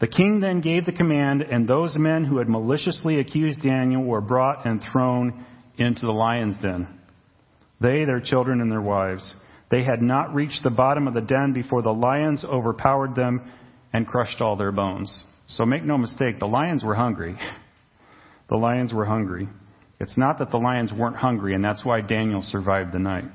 The 0.00 0.08
king 0.08 0.40
then 0.40 0.62
gave 0.62 0.84
the 0.84 0.90
command, 0.90 1.42
and 1.42 1.68
those 1.68 1.96
men 1.96 2.24
who 2.24 2.38
had 2.38 2.48
maliciously 2.48 3.20
accused 3.20 3.62
Daniel 3.62 4.02
were 4.02 4.20
brought 4.20 4.66
and 4.66 4.82
thrown 4.90 5.46
into 5.76 6.06
the 6.06 6.12
lion's 6.12 6.58
den. 6.58 6.88
They, 7.80 8.04
their 8.04 8.20
children, 8.20 8.60
and 8.60 8.72
their 8.72 8.82
wives. 8.82 9.32
They 9.70 9.84
had 9.84 10.02
not 10.02 10.34
reached 10.34 10.64
the 10.64 10.70
bottom 10.70 11.06
of 11.06 11.14
the 11.14 11.20
den 11.20 11.52
before 11.52 11.82
the 11.82 11.94
lions 11.94 12.44
overpowered 12.44 13.14
them 13.14 13.48
and 13.92 14.06
crushed 14.06 14.40
all 14.40 14.56
their 14.56 14.72
bones. 14.72 15.22
So 15.48 15.64
make 15.64 15.84
no 15.84 15.98
mistake, 15.98 16.38
the 16.38 16.46
lions 16.46 16.84
were 16.84 16.94
hungry. 16.94 17.36
The 18.48 18.56
lions 18.56 18.92
were 18.92 19.04
hungry. 19.04 19.48
It's 20.00 20.18
not 20.18 20.40
that 20.40 20.50
the 20.50 20.56
lions 20.56 20.92
weren't 20.92 21.14
hungry, 21.14 21.54
and 21.54 21.64
that's 21.64 21.84
why 21.84 22.00
Daniel 22.00 22.42
survived 22.42 22.92
the 22.92 22.98
night. 22.98 23.26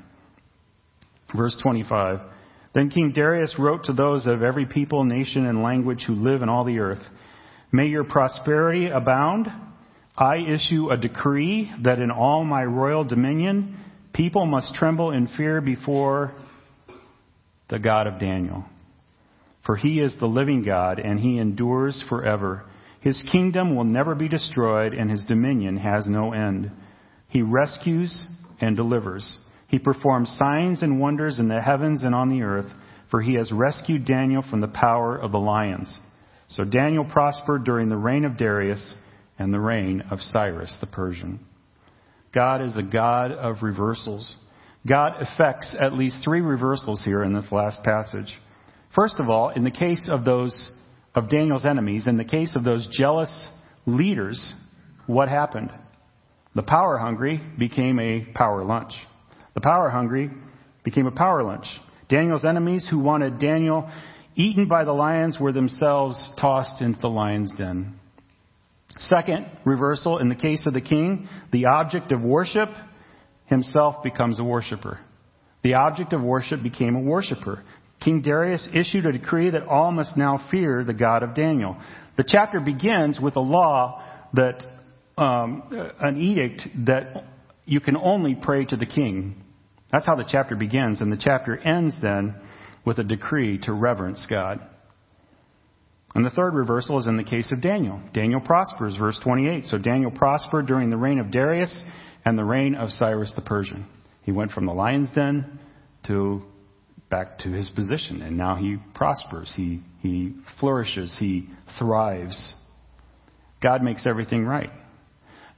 Verse 1.34 1.58
25. 1.64 2.20
Then 2.74 2.90
King 2.90 3.14
Darius 3.16 3.56
wrote 3.58 3.86
to 3.86 3.94
those 3.94 4.28
of 4.28 4.44
every 4.44 4.66
people, 4.66 5.06
nation, 5.06 5.46
and 5.46 5.64
language 5.64 6.04
who 6.06 6.16
live 6.16 6.42
in 6.42 6.50
all 6.50 6.66
the 6.66 6.80
earth 6.80 7.00
May 7.76 7.88
your 7.88 8.06
prosperity 8.06 8.88
abound. 8.88 9.48
I 10.18 10.38
issue 10.38 10.92
a 10.92 10.98
decree 10.98 11.70
that 11.84 12.00
in 12.00 12.10
all 12.10 12.46
my 12.46 12.64
royal 12.64 13.04
dominion, 13.04 13.78
people 14.14 14.46
must 14.46 14.74
tremble 14.76 15.12
in 15.12 15.28
fear 15.28 15.60
before 15.60 16.34
the 17.70 17.78
God 17.78 18.08
of 18.08 18.18
Daniel. 18.18 18.64
For 19.66 19.76
he 19.76 20.00
is 20.00 20.16
the 20.20 20.28
living 20.28 20.64
God, 20.64 21.00
and 21.00 21.20
he 21.20 21.40
endures 21.40 22.04
forever. 22.08 22.66
His 23.02 23.24
kingdom 23.32 23.76
will 23.76 23.84
never 23.84 24.16
be 24.16 24.28
destroyed, 24.28 24.94
and 24.94 25.10
his 25.10 25.26
dominion 25.26 25.78
has 25.78 26.08
no 26.08 26.34
end. 26.34 26.72
He 27.30 27.42
rescues 27.42 28.28
and 28.62 28.76
delivers. 28.76 29.38
He 29.68 29.80
performs 29.80 30.36
signs 30.38 30.84
and 30.84 31.00
wonders 31.00 31.40
in 31.40 31.48
the 31.48 31.62
heavens 31.62 32.04
and 32.04 32.14
on 32.14 32.30
the 32.30 32.44
earth, 32.44 32.72
for 33.10 33.22
he 33.22 33.34
has 33.36 33.52
rescued 33.52 34.06
Daniel 34.06 34.44
from 34.50 34.62
the 34.62 34.68
power 34.68 35.18
of 35.18 35.32
the 35.32 35.40
lions. 35.40 36.00
So 36.48 36.64
Daniel 36.64 37.06
prospered 37.06 37.64
during 37.64 37.90
the 37.90 37.98
reign 37.98 38.26
of 38.26 38.38
Darius 38.38 38.96
and 39.40 39.54
the 39.54 39.60
reign 39.60 40.04
of 40.12 40.20
Cyrus 40.22 40.78
the 40.80 40.88
Persian. 40.88 41.40
God 42.34 42.62
is 42.62 42.78
a 42.78 42.84
God 42.84 43.32
of 43.32 43.64
reversals. 43.64 44.36
God 44.88 45.22
effects 45.22 45.76
at 45.80 45.94
least 45.94 46.24
three 46.24 46.42
reversals 46.42 47.04
here 47.04 47.24
in 47.24 47.34
this 47.34 47.52
last 47.52 47.82
passage. 47.84 48.38
First 48.96 49.20
of 49.20 49.30
all, 49.30 49.50
in 49.50 49.66
the 49.66 49.72
case 49.72 50.08
of 50.10 50.24
those 50.24 50.72
of 51.14 51.30
Daniel's 51.30 51.66
enemies, 51.66 52.08
in 52.08 52.16
the 52.16 52.24
case 52.24 52.56
of 52.56 52.64
those 52.64 52.88
jealous 52.92 53.48
leaders, 53.86 54.54
what 55.06 55.28
happened? 55.28 55.72
The 56.56 56.64
power 56.64 56.98
hungry 56.98 57.42
became 57.60 58.00
a 58.00 58.26
power 58.34 58.64
lunch. 58.64 58.94
The 59.54 59.62
power 59.62 59.90
hungry 59.90 60.32
became 60.84 61.08
a 61.08 61.12
power 61.12 61.44
lunch. 61.44 61.66
Daniel's 62.08 62.46
enemies 62.46 62.88
who 62.90 63.00
wanted 63.00 63.40
Daniel 63.40 63.90
eaten 64.36 64.68
by 64.68 64.86
the 64.86 64.94
lions 64.94 65.38
were 65.40 65.52
themselves 65.52 66.32
tossed 66.40 66.82
into 66.82 67.00
the 67.00 67.08
lion's 67.08 67.52
den. 67.58 68.00
Second 68.98 69.48
reversal, 69.66 70.20
in 70.20 70.30
the 70.30 70.36
case 70.36 70.64
of 70.66 70.74
the 70.74 70.82
king, 70.82 71.28
the 71.52 71.66
object 71.66 72.14
of 72.14 72.22
worship 72.22 72.70
himself 73.46 74.04
becomes 74.04 74.40
a 74.40 74.44
worshiper. 74.44 75.00
The 75.64 75.74
object 75.74 76.14
of 76.14 76.22
worship 76.22 76.64
became 76.64 76.96
a 76.96 77.02
worshiper. 77.02 77.64
King 78.06 78.22
Darius 78.22 78.70
issued 78.72 79.08
a 79.08 79.12
decree 79.12 79.50
that 79.50 79.64
all 79.64 79.92
must 79.92 80.16
now 80.16 80.48
fear 80.52 80.84
the 80.84 80.94
God 80.94 81.24
of 81.24 81.34
Daniel. 81.34 81.76
The 82.18 82.24
chapter 82.26 82.60
begins 82.60 83.20
with 83.20 83.36
a 83.36 83.42
law 83.42 84.04
that, 84.34 84.64
um, 85.18 85.64
an 86.00 86.18
edict 86.18 86.62
that 86.86 87.26
you 87.66 87.80
can 87.80 87.98
only 87.98 88.36
pray 88.36 88.64
to 88.66 88.78
the 88.78 88.86
king. 88.86 89.44
That's 89.92 90.06
how 90.06 90.16
the 90.16 90.26
chapter 90.28 90.56
begins, 90.56 91.02
and 91.02 91.12
the 91.12 91.18
chapter 91.20 91.58
ends 91.58 91.96
then 92.00 92.36
with 92.86 93.00
a 93.00 93.04
decree 93.04 93.58
to 93.64 93.74
reverence 93.74 94.24
God. 94.30 94.62
And 96.14 96.24
the 96.24 96.30
third 96.30 96.54
reversal 96.54 97.00
is 97.00 97.08
in 97.08 97.18
the 97.18 97.24
case 97.24 97.52
of 97.52 97.62
Daniel. 97.64 98.00
Daniel 98.14 98.40
prospers, 98.40 98.96
verse 98.96 99.20
28. 99.24 99.66
So 99.66 99.80
Daniel 99.80 100.12
prospered 100.12 100.68
during 100.68 100.92
the 100.92 100.98
reign 100.98 101.18
of 101.18 101.32
Darius 101.32 101.84
and 102.24 102.38
the 102.38 102.46
reign 102.46 102.76
of 102.76 102.92
Cyrus 102.92 103.34
the 103.36 103.42
Persian. 103.42 103.88
He 104.22 104.32
went 104.32 104.52
from 104.52 104.68
the 104.68 104.74
lion's 104.74 105.10
den 105.12 105.60
to 106.06 106.44
back 107.10 107.40
to 107.40 107.50
his 107.52 107.70
position, 107.70 108.22
and 108.22 108.38
now 108.38 108.56
he 108.56 108.78
prospers. 108.94 109.54
He, 109.56 109.82
he 110.02 110.36
flourishes. 110.60 111.16
He 111.20 111.50
thrives. 111.78 112.56
God 113.62 113.84
makes 113.84 114.06
everything 114.08 114.46
right. 114.46 114.72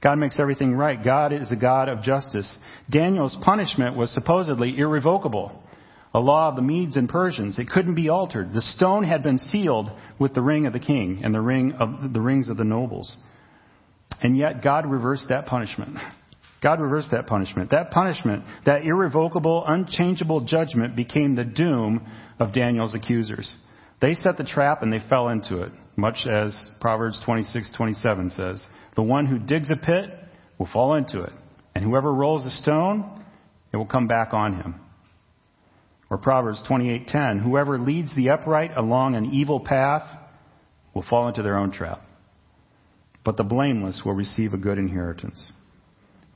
God 0.02 0.18
makes 0.18 0.38
everything 0.38 0.74
right. 0.74 1.02
God 1.02 1.32
is 1.32 1.50
a 1.50 1.56
God 1.56 1.88
of 1.88 2.02
justice. 2.02 2.56
Daniel's 2.88 3.36
punishment 3.42 3.96
was 3.96 4.12
supposedly 4.12 4.78
irrevocable. 4.78 5.62
A 6.14 6.20
law 6.20 6.48
of 6.48 6.56
the 6.56 6.62
Medes 6.62 6.96
and 6.96 7.08
Persians. 7.08 7.58
It 7.58 7.68
couldn't 7.68 7.94
be 7.94 8.08
altered. 8.08 8.52
The 8.52 8.62
stone 8.62 9.04
had 9.04 9.22
been 9.22 9.38
sealed 9.38 9.90
with 10.18 10.34
the 10.34 10.40
ring 10.40 10.66
of 10.66 10.72
the 10.72 10.78
king 10.78 11.20
and 11.22 11.34
the 11.34 11.40
ring 11.40 11.72
of 11.72 12.12
the 12.12 12.20
rings 12.20 12.48
of 12.48 12.56
the 12.56 12.64
nobles. 12.64 13.16
And 14.22 14.36
yet 14.36 14.62
God 14.62 14.86
reversed 14.86 15.26
that 15.28 15.46
punishment. 15.46 15.98
God 16.60 16.80
reversed 16.80 17.12
that 17.12 17.26
punishment. 17.26 17.70
That 17.70 17.90
punishment, 17.90 18.44
that 18.66 18.84
irrevocable, 18.84 19.64
unchangeable 19.66 20.40
judgment 20.40 20.96
became 20.96 21.34
the 21.34 21.44
doom 21.44 22.04
of 22.40 22.52
Daniel's 22.52 22.94
accusers. 22.94 23.56
They 24.00 24.14
set 24.14 24.36
the 24.36 24.44
trap 24.44 24.82
and 24.82 24.92
they 24.92 25.00
fell 25.08 25.28
into 25.28 25.62
it, 25.62 25.72
much 25.96 26.26
as 26.26 26.68
Proverbs 26.80 27.20
26:27 27.24 28.30
says, 28.30 28.64
"The 28.96 29.02
one 29.02 29.26
who 29.26 29.38
digs 29.38 29.70
a 29.70 29.76
pit 29.76 30.10
will 30.58 30.66
fall 30.66 30.94
into 30.94 31.22
it, 31.22 31.32
and 31.74 31.84
whoever 31.84 32.12
rolls 32.12 32.44
a 32.46 32.50
stone, 32.50 33.04
it 33.72 33.76
will 33.76 33.86
come 33.86 34.06
back 34.08 34.34
on 34.34 34.54
him." 34.54 34.74
Or 36.10 36.18
Proverbs 36.18 36.62
28:10, 36.64 37.38
"Whoever 37.38 37.78
leads 37.78 38.14
the 38.14 38.30
upright 38.30 38.76
along 38.76 39.14
an 39.14 39.26
evil 39.26 39.60
path 39.60 40.10
will 40.94 41.02
fall 41.02 41.28
into 41.28 41.42
their 41.42 41.56
own 41.56 41.70
trap, 41.70 42.02
but 43.24 43.36
the 43.36 43.44
blameless 43.44 44.04
will 44.04 44.14
receive 44.14 44.54
a 44.54 44.58
good 44.58 44.78
inheritance." 44.78 45.52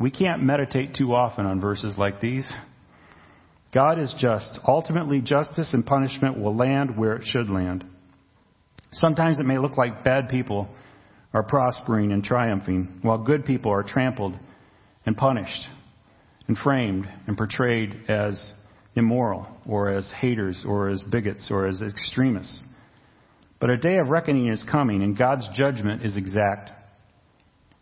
We 0.03 0.11
can't 0.11 0.43
meditate 0.43 0.97
too 0.97 1.15
often 1.15 1.47
on 1.47 1.61
verses 1.61 1.95
like 1.97 2.21
these. 2.21 2.45
God 3.73 4.01
is 4.01 4.13
just. 4.19 4.59
Ultimately, 4.67 5.21
justice 5.21 5.73
and 5.73 5.87
punishment 5.87 6.41
will 6.41 6.57
land 6.57 6.99
where 6.99 7.15
it 7.15 7.23
should 7.25 7.49
land. 7.49 7.85
Sometimes 8.91 9.39
it 9.39 9.47
may 9.47 9.59
look 9.59 9.79
like 9.79 10.03
bad 10.03 10.29
people 10.29 10.67
are 11.33 11.45
prospering 11.45 12.11
and 12.11 12.25
triumphing, 12.25 12.99
while 13.03 13.17
good 13.17 13.45
people 13.45 13.71
are 13.71 13.85
trampled 13.85 14.35
and 15.07 15.17
punished 15.17 15.69
and 16.49 16.59
framed 16.59 17.09
and 17.29 17.39
portrayed 17.39 17.95
as 18.09 18.55
immoral 18.97 19.47
or 19.65 19.89
as 19.89 20.13
haters 20.21 20.65
or 20.67 20.89
as 20.89 21.05
bigots 21.13 21.47
or 21.49 21.69
as 21.69 21.81
extremists. 21.81 22.67
But 23.61 23.71
a 23.71 23.77
day 23.77 23.99
of 23.99 24.09
reckoning 24.09 24.49
is 24.49 24.67
coming, 24.69 25.01
and 25.01 25.17
God's 25.17 25.49
judgment 25.55 26.05
is 26.05 26.17
exact. 26.17 26.71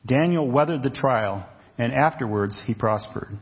Daniel 0.04 0.46
weathered 0.46 0.82
the 0.82 0.90
trial 0.90 1.46
and 1.80 1.94
afterwards 1.94 2.62
he 2.66 2.74
prospered. 2.74 3.38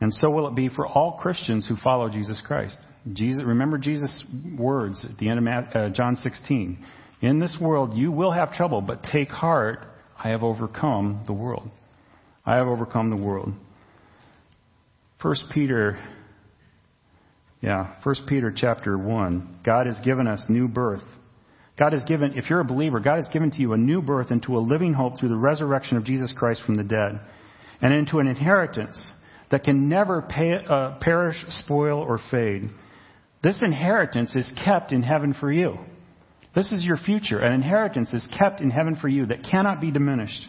And 0.00 0.12
so 0.12 0.28
will 0.28 0.48
it 0.48 0.56
be 0.56 0.68
for 0.68 0.86
all 0.86 1.18
Christians 1.22 1.68
who 1.68 1.76
follow 1.76 2.08
Jesus 2.10 2.42
Christ. 2.44 2.76
Jesus, 3.12 3.44
remember 3.44 3.78
Jesus' 3.78 4.24
words 4.58 5.06
at 5.08 5.16
the 5.18 5.28
end 5.28 5.46
of 5.46 5.76
uh, 5.76 5.88
John 5.90 6.16
16. 6.16 6.84
In 7.22 7.38
this 7.38 7.56
world 7.60 7.94
you 7.94 8.10
will 8.10 8.32
have 8.32 8.54
trouble, 8.54 8.80
but 8.80 9.04
take 9.04 9.28
heart, 9.28 9.86
I 10.22 10.30
have 10.30 10.42
overcome 10.42 11.22
the 11.28 11.32
world. 11.32 11.70
I 12.44 12.56
have 12.56 12.66
overcome 12.66 13.08
the 13.08 13.16
world. 13.16 13.52
First 15.22 15.44
Peter, 15.54 15.96
yeah, 17.60 17.94
First 18.02 18.22
Peter 18.26 18.52
chapter 18.54 18.98
1. 18.98 19.60
God 19.64 19.86
has 19.86 20.00
given 20.04 20.26
us 20.26 20.44
new 20.48 20.66
birth. 20.66 21.04
God 21.78 21.92
has 21.92 22.02
given, 22.02 22.36
if 22.36 22.50
you're 22.50 22.60
a 22.60 22.64
believer, 22.64 22.98
God 22.98 23.16
has 23.16 23.28
given 23.32 23.52
to 23.52 23.58
you 23.58 23.74
a 23.74 23.78
new 23.78 24.02
birth 24.02 24.32
into 24.32 24.56
a 24.56 24.60
living 24.60 24.92
hope 24.92 25.20
through 25.20 25.28
the 25.28 25.36
resurrection 25.36 25.96
of 25.96 26.04
Jesus 26.04 26.34
Christ 26.36 26.62
from 26.66 26.74
the 26.74 26.82
dead 26.82 27.20
and 27.80 27.92
into 27.92 28.18
an 28.18 28.26
inheritance 28.26 29.10
that 29.50 29.64
can 29.64 29.88
never 29.88 30.22
pay, 30.22 30.54
uh, 30.54 30.98
perish, 31.00 31.36
spoil, 31.48 31.98
or 31.98 32.18
fade. 32.30 32.70
This 33.42 33.62
inheritance 33.62 34.36
is 34.36 34.50
kept 34.64 34.92
in 34.92 35.02
heaven 35.02 35.34
for 35.38 35.50
you. 35.50 35.78
This 36.54 36.72
is 36.72 36.82
your 36.82 36.96
future. 36.96 37.38
An 37.40 37.52
inheritance 37.52 38.12
is 38.12 38.26
kept 38.38 38.60
in 38.60 38.70
heaven 38.70 38.96
for 38.96 39.08
you 39.08 39.26
that 39.26 39.44
cannot 39.48 39.80
be 39.80 39.90
diminished. 39.90 40.46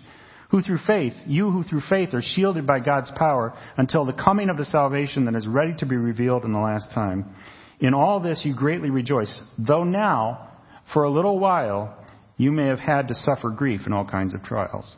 Who 0.50 0.62
through 0.62 0.80
faith, 0.86 1.14
you 1.26 1.50
who 1.50 1.64
through 1.64 1.82
faith 1.90 2.14
are 2.14 2.22
shielded 2.22 2.68
by 2.68 2.80
God's 2.80 3.12
power 3.16 3.54
until 3.78 4.06
the 4.06 4.14
coming 4.14 4.50
of 4.50 4.58
the 4.58 4.66
salvation 4.66 5.26
that 5.26 5.36
is 5.36 5.48
ready 5.48 5.74
to 5.78 5.86
be 5.86 5.96
revealed 5.96 6.44
in 6.44 6.52
the 6.52 6.60
last 6.60 6.94
time. 6.94 7.34
In 7.80 7.94
all 7.94 8.20
this 8.20 8.42
you 8.44 8.54
greatly 8.56 8.90
rejoice, 8.90 9.34
though 9.58 9.86
now, 9.86 10.50
for 10.94 11.04
a 11.04 11.12
little 11.12 11.40
while, 11.40 11.98
you 12.36 12.52
may 12.52 12.68
have 12.68 12.80
had 12.80 13.08
to 13.08 13.16
suffer 13.16 13.50
grief 13.50 13.82
in 13.86 13.94
all 13.94 14.06
kinds 14.06 14.34
of 14.36 14.44
trials. 14.44 14.96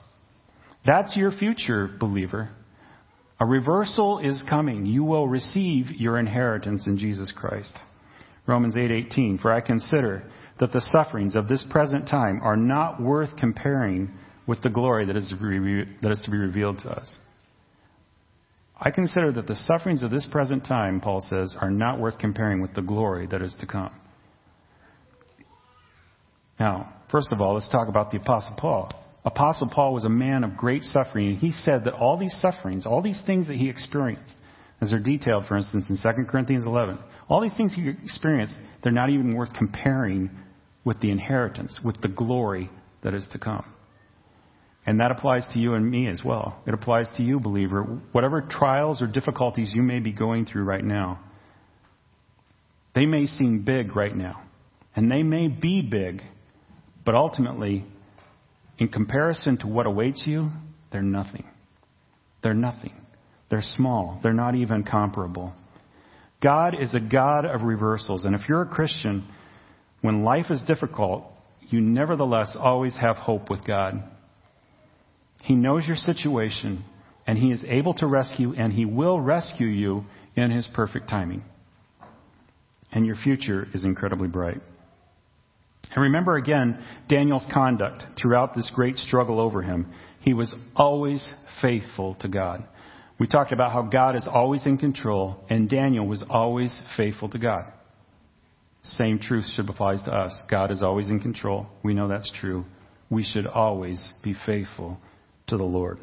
That's 0.86 1.16
your 1.16 1.32
future, 1.32 1.90
believer. 2.00 2.50
A 3.40 3.46
reversal 3.46 4.20
is 4.20 4.44
coming. 4.50 4.86
You 4.86 5.04
will 5.04 5.28
receive 5.28 5.92
your 5.92 6.20
inheritance 6.20 6.88
in 6.88 6.98
Jesus 6.98 7.32
Christ. 7.32 7.78
Romans 8.46 8.76
8:18 8.76 9.38
For 9.40 9.52
I 9.52 9.62
consider 9.62 10.24
that 10.60 10.72
the 10.72 10.82
sufferings 10.82 11.36
of 11.36 11.48
this 11.48 11.64
present 11.72 12.08
time 12.08 12.42
are 12.42 12.58
not 12.58 13.02
worth 13.02 13.36
comparing 13.38 14.12
with 14.46 14.62
the 14.62 14.70
glory 14.70 15.06
that 15.06 15.16
is 15.16 15.28
to 15.30 15.36
be, 15.36 15.84
that 16.02 16.12
is 16.12 16.22
to 16.22 16.32
be 16.32 16.38
revealed 16.38 16.80
to 16.80 16.90
us. 16.90 17.18
I 18.80 18.92
consider 18.92 19.32
that 19.34 19.48
the 19.48 19.56
sufferings 19.56 20.04
of 20.04 20.12
this 20.12 20.28
present 20.32 20.66
time, 20.66 21.00
Paul 21.00 21.22
says, 21.22 21.56
are 21.60 21.72
not 21.72 22.00
worth 22.00 22.18
comparing 22.18 22.62
with 22.62 22.74
the 22.74 22.82
glory 22.82 23.28
that 23.28 23.42
is 23.42 23.56
to 23.62 23.68
come. 23.68 23.92
Now, 26.60 26.94
first 27.10 27.32
of 27.32 27.40
all, 27.40 27.54
let's 27.54 27.70
talk 27.70 27.88
about 27.88 28.12
the 28.12 28.18
Apostle 28.18 28.56
Paul. 28.58 28.92
Apostle 29.26 29.70
Paul 29.74 29.94
was 29.94 30.04
a 30.04 30.10
man 30.10 30.44
of 30.44 30.58
great 30.58 30.84
suffering, 30.84 31.30
and 31.30 31.38
he 31.38 31.52
said 31.52 31.86
that 31.86 31.94
all 31.94 32.18
these 32.18 32.38
sufferings, 32.42 32.86
all 32.86 33.02
these 33.02 33.22
things 33.26 33.48
that 33.48 33.56
he 33.56 33.70
experienced, 33.70 34.36
as 34.82 34.90
they're 34.90 35.00
detailed, 35.00 35.46
for 35.46 35.56
instance, 35.56 35.86
in 35.90 35.98
2 35.98 36.26
Corinthians 36.26 36.66
11, 36.66 37.00
all 37.30 37.40
these 37.40 37.54
things 37.54 37.74
he 37.74 37.88
experienced, 37.88 38.56
they're 38.82 38.92
not 38.92 39.10
even 39.10 39.34
worth 39.34 39.54
comparing 39.54 40.30
with 40.84 41.00
the 41.00 41.10
inheritance, 41.10 41.80
with 41.84 42.02
the 42.02 42.10
glory 42.10 42.70
that 43.02 43.14
is 43.14 43.26
to 43.32 43.40
come. 43.40 43.66
And 44.86 45.00
that 45.00 45.12
applies 45.12 45.46
to 45.54 45.60
you 45.60 45.76
and 45.76 45.90
me 45.90 46.08
as 46.08 46.22
well. 46.26 46.62
It 46.68 46.74
applies 46.74 47.08
to 47.16 47.24
you, 47.24 47.40
believer. 47.40 47.84
Whatever 48.12 48.42
trials 48.42 49.02
or 49.02 49.08
difficulties 49.08 49.72
you 49.74 49.82
may 49.82 50.00
be 50.00 50.12
going 50.12 50.46
through 50.46 50.64
right 50.64 50.84
now, 50.84 51.22
they 52.94 53.06
may 53.06 53.26
seem 53.26 53.64
big 53.64 53.96
right 53.96 54.16
now. 54.16 54.42
And 54.96 55.10
they 55.10 55.24
may 55.24 55.48
be 55.48 55.82
big, 55.82 56.22
but 57.06 57.16
ultimately, 57.16 57.86
in 58.78 58.88
comparison 58.88 59.58
to 59.60 59.68
what 59.68 59.86
awaits 59.86 60.24
you, 60.26 60.50
they're 60.92 61.02
nothing. 61.02 61.46
They're 62.42 62.54
nothing. 62.54 62.94
They're 63.50 63.62
small. 63.62 64.20
They're 64.24 64.34
not 64.34 64.56
even 64.56 64.84
comparable. 64.84 65.54
God 66.42 66.76
is 66.80 66.94
a 66.94 67.00
God 67.00 67.46
of 67.46 67.62
reversals. 67.62 68.26
And 68.26 68.36
if 68.36 68.42
you're 68.50 68.64
a 68.64 68.68
Christian, 68.68 69.28
when 70.02 70.24
life 70.24 70.48
is 70.50 70.62
difficult, 70.68 71.24
you 71.70 71.80
nevertheless 71.80 72.58
always 72.60 72.96
have 72.98 73.16
hope 73.16 73.50
with 73.50 73.66
God. 73.66 74.04
He 75.42 75.56
knows 75.56 75.86
your 75.88 75.96
situation, 75.96 76.84
and 77.26 77.38
He 77.38 77.52
is 77.52 77.64
able 77.68 77.94
to 77.96 78.08
rescue, 78.08 78.54
and 78.54 78.74
He 78.74 78.86
will 78.86 79.20
rescue 79.20 79.68
you 79.68 80.06
in 80.36 80.52
His 80.52 80.68
perfect 80.74 81.10
timing. 81.10 81.44
And 82.92 83.06
your 83.06 83.16
future 83.16 83.68
is 83.74 83.84
incredibly 83.84 84.28
bright. 84.28 84.62
And 85.94 86.04
remember 86.04 86.36
again 86.36 86.84
Daniel's 87.08 87.46
conduct 87.54 88.04
throughout 88.20 88.56
this 88.56 88.72
great 88.74 88.98
struggle 88.98 89.40
over 89.40 89.62
him. 89.62 89.92
He 90.22 90.34
was 90.34 90.56
always 90.76 91.34
faithful 91.62 92.16
to 92.22 92.28
God. 92.28 92.64
We 93.20 93.28
talked 93.28 93.52
about 93.52 93.72
how 93.72 93.84
God 93.84 94.16
is 94.16 94.28
always 94.32 94.66
in 94.66 94.78
control, 94.78 95.44
and 95.50 95.70
Daniel 95.70 96.08
was 96.08 96.24
always 96.30 96.82
faithful 96.98 97.30
to 97.30 97.38
God. 97.38 97.72
Same 98.82 99.20
truth 99.20 99.46
should 99.56 99.70
apply 99.70 99.98
to 100.04 100.12
us. 100.12 100.44
God 100.50 100.72
is 100.72 100.82
always 100.82 101.10
in 101.10 101.20
control. 101.20 101.68
We 101.84 101.94
know 101.94 102.08
that's 102.08 102.32
true. 102.42 102.66
We 103.10 103.24
should 103.24 103.46
always 103.46 104.12
be 104.24 104.36
faithful 104.46 104.98
to 105.48 105.58
the 105.58 105.64
Lord. 105.64 106.00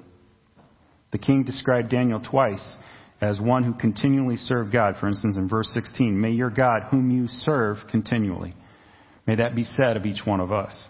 The 1.11 1.19
king 1.19 1.43
described 1.43 1.91
Daniel 1.91 2.21
twice 2.21 2.77
as 3.21 3.41
one 3.41 3.65
who 3.65 3.75
continually 3.75 4.37
served 4.37 4.73
God. 4.73 4.95
For 4.99 5.09
instance, 5.09 5.37
in 5.37 5.49
verse 5.49 5.71
16, 5.75 6.19
may 6.19 6.31
your 6.31 6.51
God, 6.51 6.85
whom 6.91 7.11
you 7.11 7.27
serve 7.27 7.79
continually, 7.91 8.55
may 9.27 9.37
that 9.37 9.55
be 9.55 9.65
said 9.65 9.97
of 9.97 10.07
each 10.07 10.25
one 10.25 10.41
of 10.41 10.53
us. 10.53 10.85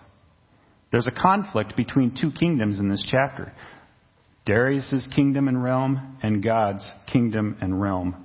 There's 0.91 1.07
a 1.07 1.23
conflict 1.23 1.77
between 1.77 2.17
two 2.21 2.31
kingdoms 2.33 2.79
in 2.79 2.89
this 2.89 3.07
chapter 3.11 3.53
Darius' 4.47 5.09
kingdom 5.15 5.49
and 5.49 5.63
realm, 5.63 6.19
and 6.23 6.43
God's 6.43 6.91
kingdom 7.13 7.57
and 7.61 7.81
realm. 7.81 8.17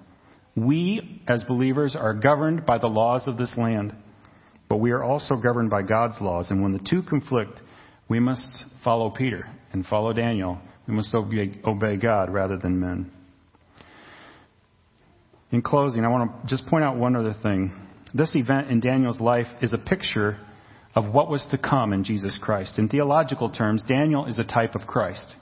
We, 0.56 1.22
as 1.28 1.44
believers, 1.44 1.96
are 2.00 2.14
governed 2.14 2.66
by 2.66 2.78
the 2.78 2.88
laws 2.88 3.24
of 3.28 3.38
this 3.38 3.54
land, 3.58 3.94
but 4.70 4.78
we 4.78 4.92
are 4.92 5.04
also 5.04 5.36
governed 5.36 5.70
by 5.70 5.82
God's 5.82 6.16
laws. 6.22 6.50
And 6.50 6.64
when 6.64 6.72
the 6.72 6.80
two 6.80 7.04
conflict, 7.04 7.60
we 8.08 8.20
must 8.20 8.64
follow 8.84 9.10
Peter 9.10 9.46
and 9.74 9.86
follow 9.86 10.14
Daniel. 10.14 10.58
We 10.88 10.94
must 10.94 11.14
obey, 11.14 11.60
obey 11.66 11.98
God 11.98 12.34
rather 12.34 12.58
than 12.58 12.80
men. 12.80 13.12
In 15.52 15.62
closing, 15.62 16.06
I 16.06 16.08
want 16.08 16.32
to 16.42 16.48
just 16.48 16.68
point 16.68 16.84
out 16.84 16.96
one 16.96 17.16
other 17.16 17.36
thing. 17.44 17.72
This 18.16 18.32
event 18.34 18.72
in 18.72 18.80
Daniel's 18.80 19.20
life 19.20 19.48
is 19.62 19.74
a 19.74 19.78
picture 19.78 20.38
of 20.96 21.14
what 21.14 21.30
was 21.30 21.46
to 21.52 21.58
come 21.58 21.92
in 21.92 22.06
Jesus 22.06 22.40
Christ. 22.42 22.80
In 22.80 22.88
theological 22.88 23.50
terms, 23.50 23.84
Daniel 23.86 24.26
is 24.26 24.40
a 24.40 24.46
type 24.46 24.74
of 24.74 24.88
Christ. 24.88 25.36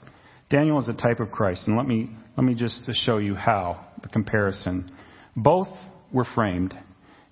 Daniel 0.50 0.80
is 0.80 0.88
a 0.88 0.92
type 0.92 1.20
of 1.20 1.30
Christ. 1.30 1.68
And 1.68 1.76
let 1.76 1.86
me, 1.86 2.10
let 2.36 2.44
me 2.44 2.54
just 2.54 2.82
show 3.04 3.18
you 3.18 3.36
how, 3.36 3.86
the 4.02 4.08
comparison. 4.08 4.90
Both 5.36 5.68
were 6.12 6.26
framed. 6.34 6.74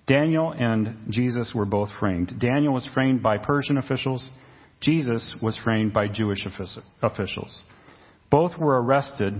Daniel 0.07 0.53
and 0.57 1.07
Jesus 1.09 1.51
were 1.53 1.65
both 1.65 1.89
framed. 1.99 2.39
Daniel 2.39 2.73
was 2.73 2.87
framed 2.93 3.21
by 3.21 3.37
Persian 3.37 3.77
officials. 3.77 4.29
Jesus 4.79 5.35
was 5.41 5.59
framed 5.61 5.91
by 5.91 6.07
Jewish 6.07 6.47
officials. 7.01 7.63
Both 8.31 8.57
were 8.57 8.81
arrested 8.81 9.33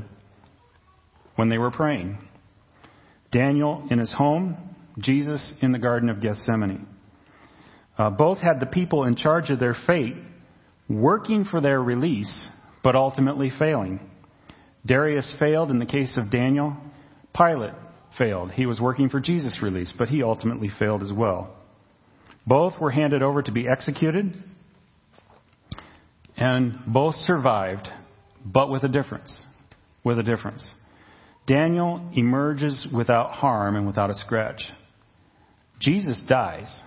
when 1.38 1.48
they 1.48 1.58
were 1.58 1.72
praying. 1.72 2.18
Daniel 3.32 3.88
in 3.90 4.00
his 4.00 4.12
home, 4.12 4.73
Jesus 5.00 5.54
in 5.62 5.72
the 5.72 5.80
Garden 5.80 6.10
of 6.10 6.22
Gethsemane. 6.22 6.88
Uh, 7.98 8.10
both 8.10 8.40
had 8.40 8.60
the 8.60 8.66
people 8.66 9.04
in 9.06 9.16
charge 9.16 9.50
of 9.50 9.60
their 9.60 9.76
fate 9.86 10.16
working 10.90 11.46
for 11.46 11.62
their 11.62 11.82
release, 11.82 12.48
but 12.84 12.96
ultimately 12.96 13.52
failing. 13.58 14.00
Darius 14.86 15.34
failed 15.40 15.72
in 15.72 15.80
the 15.80 15.86
case 15.86 16.18
of 16.18 16.32
Daniel. 16.32 16.76
Pilate 17.36 17.74
failed. 18.18 18.52
He 18.52 18.66
was 18.66 18.80
working 18.80 19.10
for 19.10 19.20
Jesus' 19.20 19.60
release, 19.62 19.94
but 19.98 20.10
he 20.10 20.24
ultimately 20.24 20.70
failed 20.78 21.02
as 21.02 21.12
well. 21.12 21.56
Both 22.46 22.80
were 22.80 22.92
handed 22.92 23.24
over 23.24 23.42
to 23.42 23.52
be 23.52 23.68
executed, 23.68 24.36
and 26.36 26.80
both 26.86 27.16
survived, 27.16 27.88
but 28.46 28.70
with 28.70 28.84
a 28.84 28.90
difference. 28.90 29.46
With 30.04 30.20
a 30.20 30.24
difference. 30.24 30.70
Daniel 31.48 32.10
emerges 32.14 32.88
without 32.94 33.32
harm 33.32 33.76
and 33.76 33.88
without 33.88 34.10
a 34.10 34.16
scratch. 34.16 34.62
Jesus 35.84 36.22
dies 36.30 36.82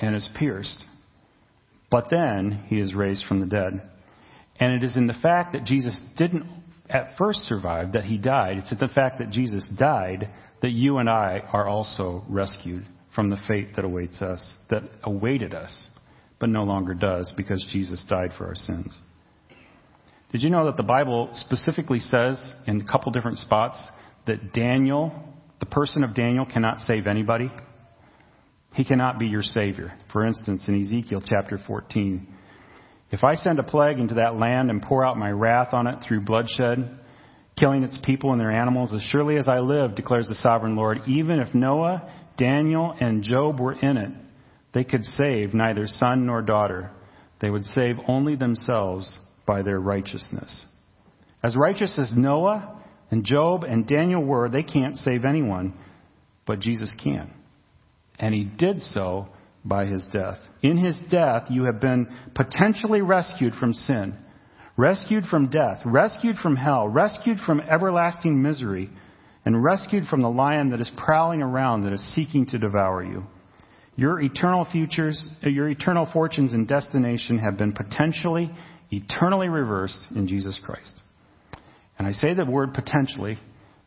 and 0.00 0.16
is 0.16 0.28
pierced, 0.38 0.86
but 1.90 2.06
then 2.10 2.64
he 2.68 2.80
is 2.80 2.94
raised 2.94 3.26
from 3.26 3.40
the 3.40 3.46
dead. 3.46 3.82
And 4.58 4.72
it 4.72 4.82
is 4.82 4.96
in 4.96 5.06
the 5.06 5.12
fact 5.12 5.52
that 5.52 5.64
Jesus 5.64 6.00
didn't 6.16 6.46
at 6.88 7.16
first 7.18 7.40
survive 7.40 7.92
that 7.92 8.04
he 8.04 8.16
died. 8.16 8.56
It's 8.56 8.72
in 8.72 8.78
the 8.78 8.88
fact 8.88 9.18
that 9.18 9.30
Jesus 9.30 9.68
died 9.78 10.30
that 10.62 10.70
you 10.70 10.98
and 10.98 11.08
I 11.08 11.42
are 11.52 11.68
also 11.68 12.24
rescued 12.28 12.86
from 13.14 13.28
the 13.28 13.36
fate 13.46 13.76
that 13.76 13.84
awaits 13.84 14.22
us, 14.22 14.54
that 14.70 14.84
awaited 15.02 15.52
us, 15.52 15.88
but 16.38 16.48
no 16.48 16.64
longer 16.64 16.94
does 16.94 17.32
because 17.36 17.64
Jesus 17.70 18.04
died 18.08 18.32
for 18.38 18.46
our 18.46 18.54
sins. 18.54 18.98
Did 20.32 20.42
you 20.42 20.50
know 20.50 20.66
that 20.66 20.76
the 20.78 20.82
Bible 20.82 21.28
specifically 21.34 21.98
says 21.98 22.54
in 22.66 22.80
a 22.80 22.84
couple 22.84 23.12
different 23.12 23.38
spots 23.38 23.84
that 24.26 24.52
Daniel, 24.54 25.12
the 25.58 25.66
person 25.66 26.04
of 26.04 26.14
Daniel, 26.14 26.46
cannot 26.46 26.78
save 26.78 27.06
anybody? 27.06 27.50
He 28.72 28.84
cannot 28.84 29.18
be 29.18 29.26
your 29.26 29.42
Savior. 29.42 29.92
For 30.12 30.26
instance, 30.26 30.66
in 30.68 30.80
Ezekiel 30.80 31.22
chapter 31.24 31.58
14, 31.58 32.26
if 33.10 33.24
I 33.24 33.34
send 33.34 33.58
a 33.58 33.64
plague 33.64 33.98
into 33.98 34.14
that 34.14 34.36
land 34.38 34.70
and 34.70 34.80
pour 34.80 35.04
out 35.04 35.18
my 35.18 35.30
wrath 35.30 35.74
on 35.74 35.88
it 35.88 36.04
through 36.06 36.20
bloodshed, 36.20 36.98
killing 37.58 37.82
its 37.82 37.98
people 38.04 38.30
and 38.30 38.40
their 38.40 38.52
animals, 38.52 38.94
as 38.94 39.02
surely 39.10 39.36
as 39.36 39.48
I 39.48 39.58
live, 39.58 39.96
declares 39.96 40.28
the 40.28 40.36
sovereign 40.36 40.76
Lord, 40.76 40.98
even 41.06 41.40
if 41.40 41.52
Noah, 41.54 42.08
Daniel, 42.38 42.94
and 42.98 43.24
Job 43.24 43.58
were 43.58 43.72
in 43.72 43.96
it, 43.96 44.12
they 44.72 44.84
could 44.84 45.04
save 45.04 45.52
neither 45.52 45.86
son 45.88 46.26
nor 46.26 46.42
daughter. 46.42 46.92
They 47.40 47.50
would 47.50 47.64
save 47.64 47.96
only 48.06 48.36
themselves 48.36 49.18
by 49.46 49.62
their 49.62 49.80
righteousness. 49.80 50.64
As 51.42 51.56
righteous 51.56 51.98
as 51.98 52.12
Noah 52.16 52.80
and 53.10 53.24
Job 53.24 53.64
and 53.64 53.86
Daniel 53.86 54.24
were, 54.24 54.48
they 54.48 54.62
can't 54.62 54.96
save 54.96 55.24
anyone, 55.24 55.74
but 56.46 56.60
Jesus 56.60 56.94
can. 57.02 57.32
And 58.20 58.34
he 58.34 58.44
did 58.44 58.82
so 58.82 59.28
by 59.64 59.86
his 59.86 60.04
death. 60.12 60.38
In 60.62 60.76
his 60.76 60.96
death, 61.10 61.44
you 61.48 61.64
have 61.64 61.80
been 61.80 62.06
potentially 62.34 63.00
rescued 63.00 63.54
from 63.54 63.72
sin, 63.72 64.14
rescued 64.76 65.24
from 65.24 65.48
death, 65.48 65.80
rescued 65.86 66.36
from 66.36 66.54
hell, 66.54 66.86
rescued 66.86 67.38
from 67.46 67.60
everlasting 67.60 68.40
misery, 68.42 68.90
and 69.46 69.64
rescued 69.64 70.04
from 70.06 70.20
the 70.20 70.28
lion 70.28 70.70
that 70.70 70.82
is 70.82 70.90
prowling 70.98 71.40
around 71.40 71.82
that 71.82 71.94
is 71.94 72.14
seeking 72.14 72.44
to 72.46 72.58
devour 72.58 73.02
you. 73.02 73.24
Your 73.96 74.20
eternal 74.20 74.66
futures, 74.70 75.22
uh, 75.44 75.48
your 75.48 75.68
eternal 75.68 76.06
fortunes 76.12 76.52
and 76.52 76.68
destination 76.68 77.38
have 77.38 77.56
been 77.56 77.72
potentially, 77.72 78.50
eternally 78.90 79.48
reversed 79.48 80.08
in 80.14 80.28
Jesus 80.28 80.60
Christ. 80.62 81.00
And 81.98 82.06
I 82.06 82.12
say 82.12 82.34
the 82.34 82.44
word 82.44 82.74
potentially 82.74 83.38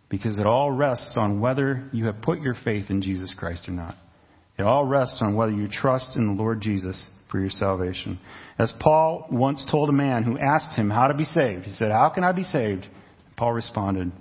because 0.10 0.40
it 0.40 0.46
all 0.46 0.72
rests 0.72 1.14
on 1.18 1.40
whether 1.40 1.90
you 1.94 2.06
have 2.06 2.22
put 2.22 2.42
your 2.42 2.56
faith 2.64 2.90
in 2.90 3.02
Jesus 3.02 3.34
Christ 3.38 3.68
or 3.68 3.72
not. 3.72 3.96
It 4.58 4.64
all 4.64 4.86
rests 4.86 5.18
on 5.22 5.36
whether 5.36 5.52
you 5.52 5.68
trust 5.68 6.16
in 6.16 6.28
the 6.28 6.42
Lord 6.42 6.62
Jesus 6.62 7.10
for 7.32 7.40
your 7.40 7.50
salvation. 7.50 8.20
As 8.60 8.72
Paul 8.80 9.28
once 9.32 9.66
told 9.70 9.90
a 9.90 9.94
man 9.94 10.24
who 10.24 10.38
asked 10.38 10.78
him 10.78 10.90
how 10.90 11.08
to 11.08 11.16
be 11.16 11.26
saved, 11.26 11.66
he 11.66 11.72
said, 11.72 11.92
How 11.92 12.10
can 12.10 12.24
I 12.24 12.32
be 12.32 12.44
saved? 12.44 12.86
Paul 13.36 13.54
responded, 13.54 14.12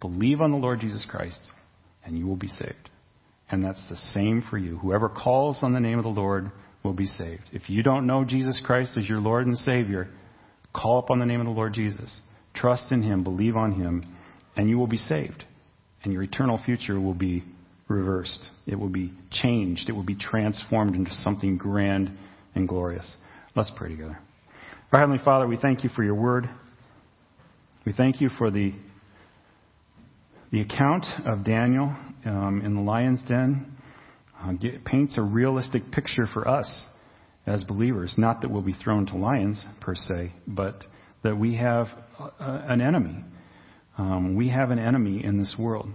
Believe 0.00 0.40
on 0.40 0.50
the 0.50 0.56
Lord 0.56 0.80
Jesus 0.80 1.06
Christ, 1.08 1.40
and 2.04 2.18
you 2.18 2.26
will 2.26 2.36
be 2.36 2.48
saved. 2.48 2.90
And 3.48 3.64
that's 3.64 3.88
the 3.88 3.96
same 3.96 4.42
for 4.50 4.58
you. 4.58 4.78
Whoever 4.78 5.08
calls 5.08 5.62
on 5.62 5.72
the 5.72 5.80
name 5.80 5.98
of 5.98 6.04
the 6.04 6.10
Lord 6.10 6.50
will 6.82 6.92
be 6.92 7.06
saved. 7.06 7.42
If 7.52 7.70
you 7.70 7.82
don't 7.82 8.06
know 8.06 8.24
Jesus 8.24 8.60
Christ 8.64 8.98
as 8.98 9.08
your 9.08 9.20
Lord 9.20 9.46
and 9.46 9.56
Savior, 9.56 10.08
call 10.74 10.98
upon 10.98 11.20
the 11.20 11.26
name 11.26 11.40
of 11.40 11.46
the 11.46 11.52
Lord 11.52 11.72
Jesus. 11.72 12.20
Trust 12.54 12.90
in 12.90 13.02
Him, 13.02 13.22
believe 13.22 13.56
on 13.56 13.72
Him, 13.72 14.04
and 14.56 14.68
you 14.68 14.78
will 14.78 14.88
be 14.88 14.96
saved. 14.96 15.44
And 16.02 16.12
your 16.12 16.22
eternal 16.22 16.60
future 16.64 17.00
will 17.00 17.14
be 17.14 17.44
reversed. 17.88 18.48
It 18.66 18.76
will 18.76 18.88
be 18.88 19.12
changed. 19.30 19.88
It 19.88 19.92
will 19.92 20.04
be 20.04 20.16
transformed 20.16 20.94
into 20.94 21.10
something 21.10 21.56
grand 21.56 22.10
and 22.54 22.68
glorious. 22.68 23.16
Let's 23.54 23.70
pray 23.76 23.90
together. 23.90 24.18
Our 24.92 25.00
Heavenly 25.00 25.22
Father, 25.24 25.46
we 25.46 25.56
thank 25.56 25.84
you 25.84 25.90
for 25.90 26.02
your 26.02 26.14
word. 26.14 26.48
We 27.84 27.92
thank 27.92 28.20
you 28.20 28.28
for 28.28 28.50
the, 28.50 28.72
the 30.50 30.60
account 30.60 31.06
of 31.24 31.44
Daniel 31.44 31.94
um, 32.24 32.62
in 32.64 32.74
the 32.74 32.80
lion's 32.80 33.22
den. 33.22 33.72
Uh, 34.40 34.52
get, 34.52 34.84
paints 34.84 35.16
a 35.16 35.22
realistic 35.22 35.82
picture 35.92 36.26
for 36.32 36.46
us 36.46 36.86
as 37.46 37.62
believers. 37.64 38.14
Not 38.18 38.42
that 38.42 38.50
we'll 38.50 38.62
be 38.62 38.74
thrown 38.74 39.06
to 39.06 39.16
lions, 39.16 39.64
per 39.80 39.94
se, 39.94 40.32
but 40.46 40.84
that 41.22 41.36
we 41.38 41.56
have 41.56 41.86
uh, 42.18 42.30
an 42.40 42.80
enemy. 42.80 43.24
Um, 43.96 44.34
we 44.34 44.50
have 44.50 44.70
an 44.70 44.78
enemy 44.78 45.24
in 45.24 45.38
this 45.38 45.56
world 45.58 45.88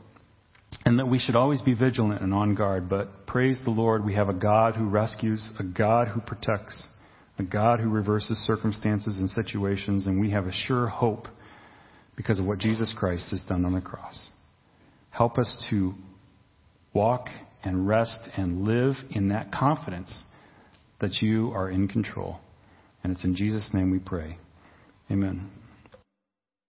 and 0.86 0.99
that 0.99 1.07
we 1.07 1.19
should 1.19 1.36
always 1.36 1.61
be 1.61 1.74
vigilant 1.74 2.22
and 2.22 2.34
on 2.34 2.55
guard. 2.55 2.89
But 2.89 3.28
praise 3.28 3.59
the 3.63 3.72
Lord, 3.72 4.05
we 4.05 4.15
have 4.15 4.30
a 4.30 4.34
God 4.34 4.76
who 4.76 4.86
rescues, 4.86 5.51
a 5.59 5.63
God 5.63 6.07
who 6.07 6.22
protects, 6.22 6.88
a 7.38 7.43
God 7.43 7.80
who 7.80 7.89
reverses 7.89 8.38
circumstances 8.39 9.17
and 9.17 9.30
situations, 9.30 10.07
and 10.07 10.19
we 10.19 10.32
have 10.32 10.47
a 10.47 10.51
sure 10.51 10.88
hope 10.88 11.28
because 12.15 12.39
of 12.39 12.45
what 12.45 12.59
Jesus 12.59 12.93
Christ 12.97 13.32
has 13.32 13.43
done 13.47 13.65
on 13.65 13.74
the 13.74 13.82
cross. 13.82 14.30
Help 15.09 15.38
us 15.38 15.63
to 15.69 15.93
walk 16.93 17.28
and 17.63 17.88
rest 17.88 18.30
and 18.38 18.65
live 18.65 18.95
in 19.11 19.30
that 19.30 19.51
confidence 19.51 20.24
that 20.99 21.22
you 21.22 21.51
are 21.51 21.69
in 21.69 21.88
control. 21.88 22.39
And 23.03 23.11
it's 23.13 23.24
in 23.24 23.36
Jesus' 23.36 23.69
name 23.74 23.91
we 23.91 23.99
pray. 23.99 24.38
Amen. 25.09 25.49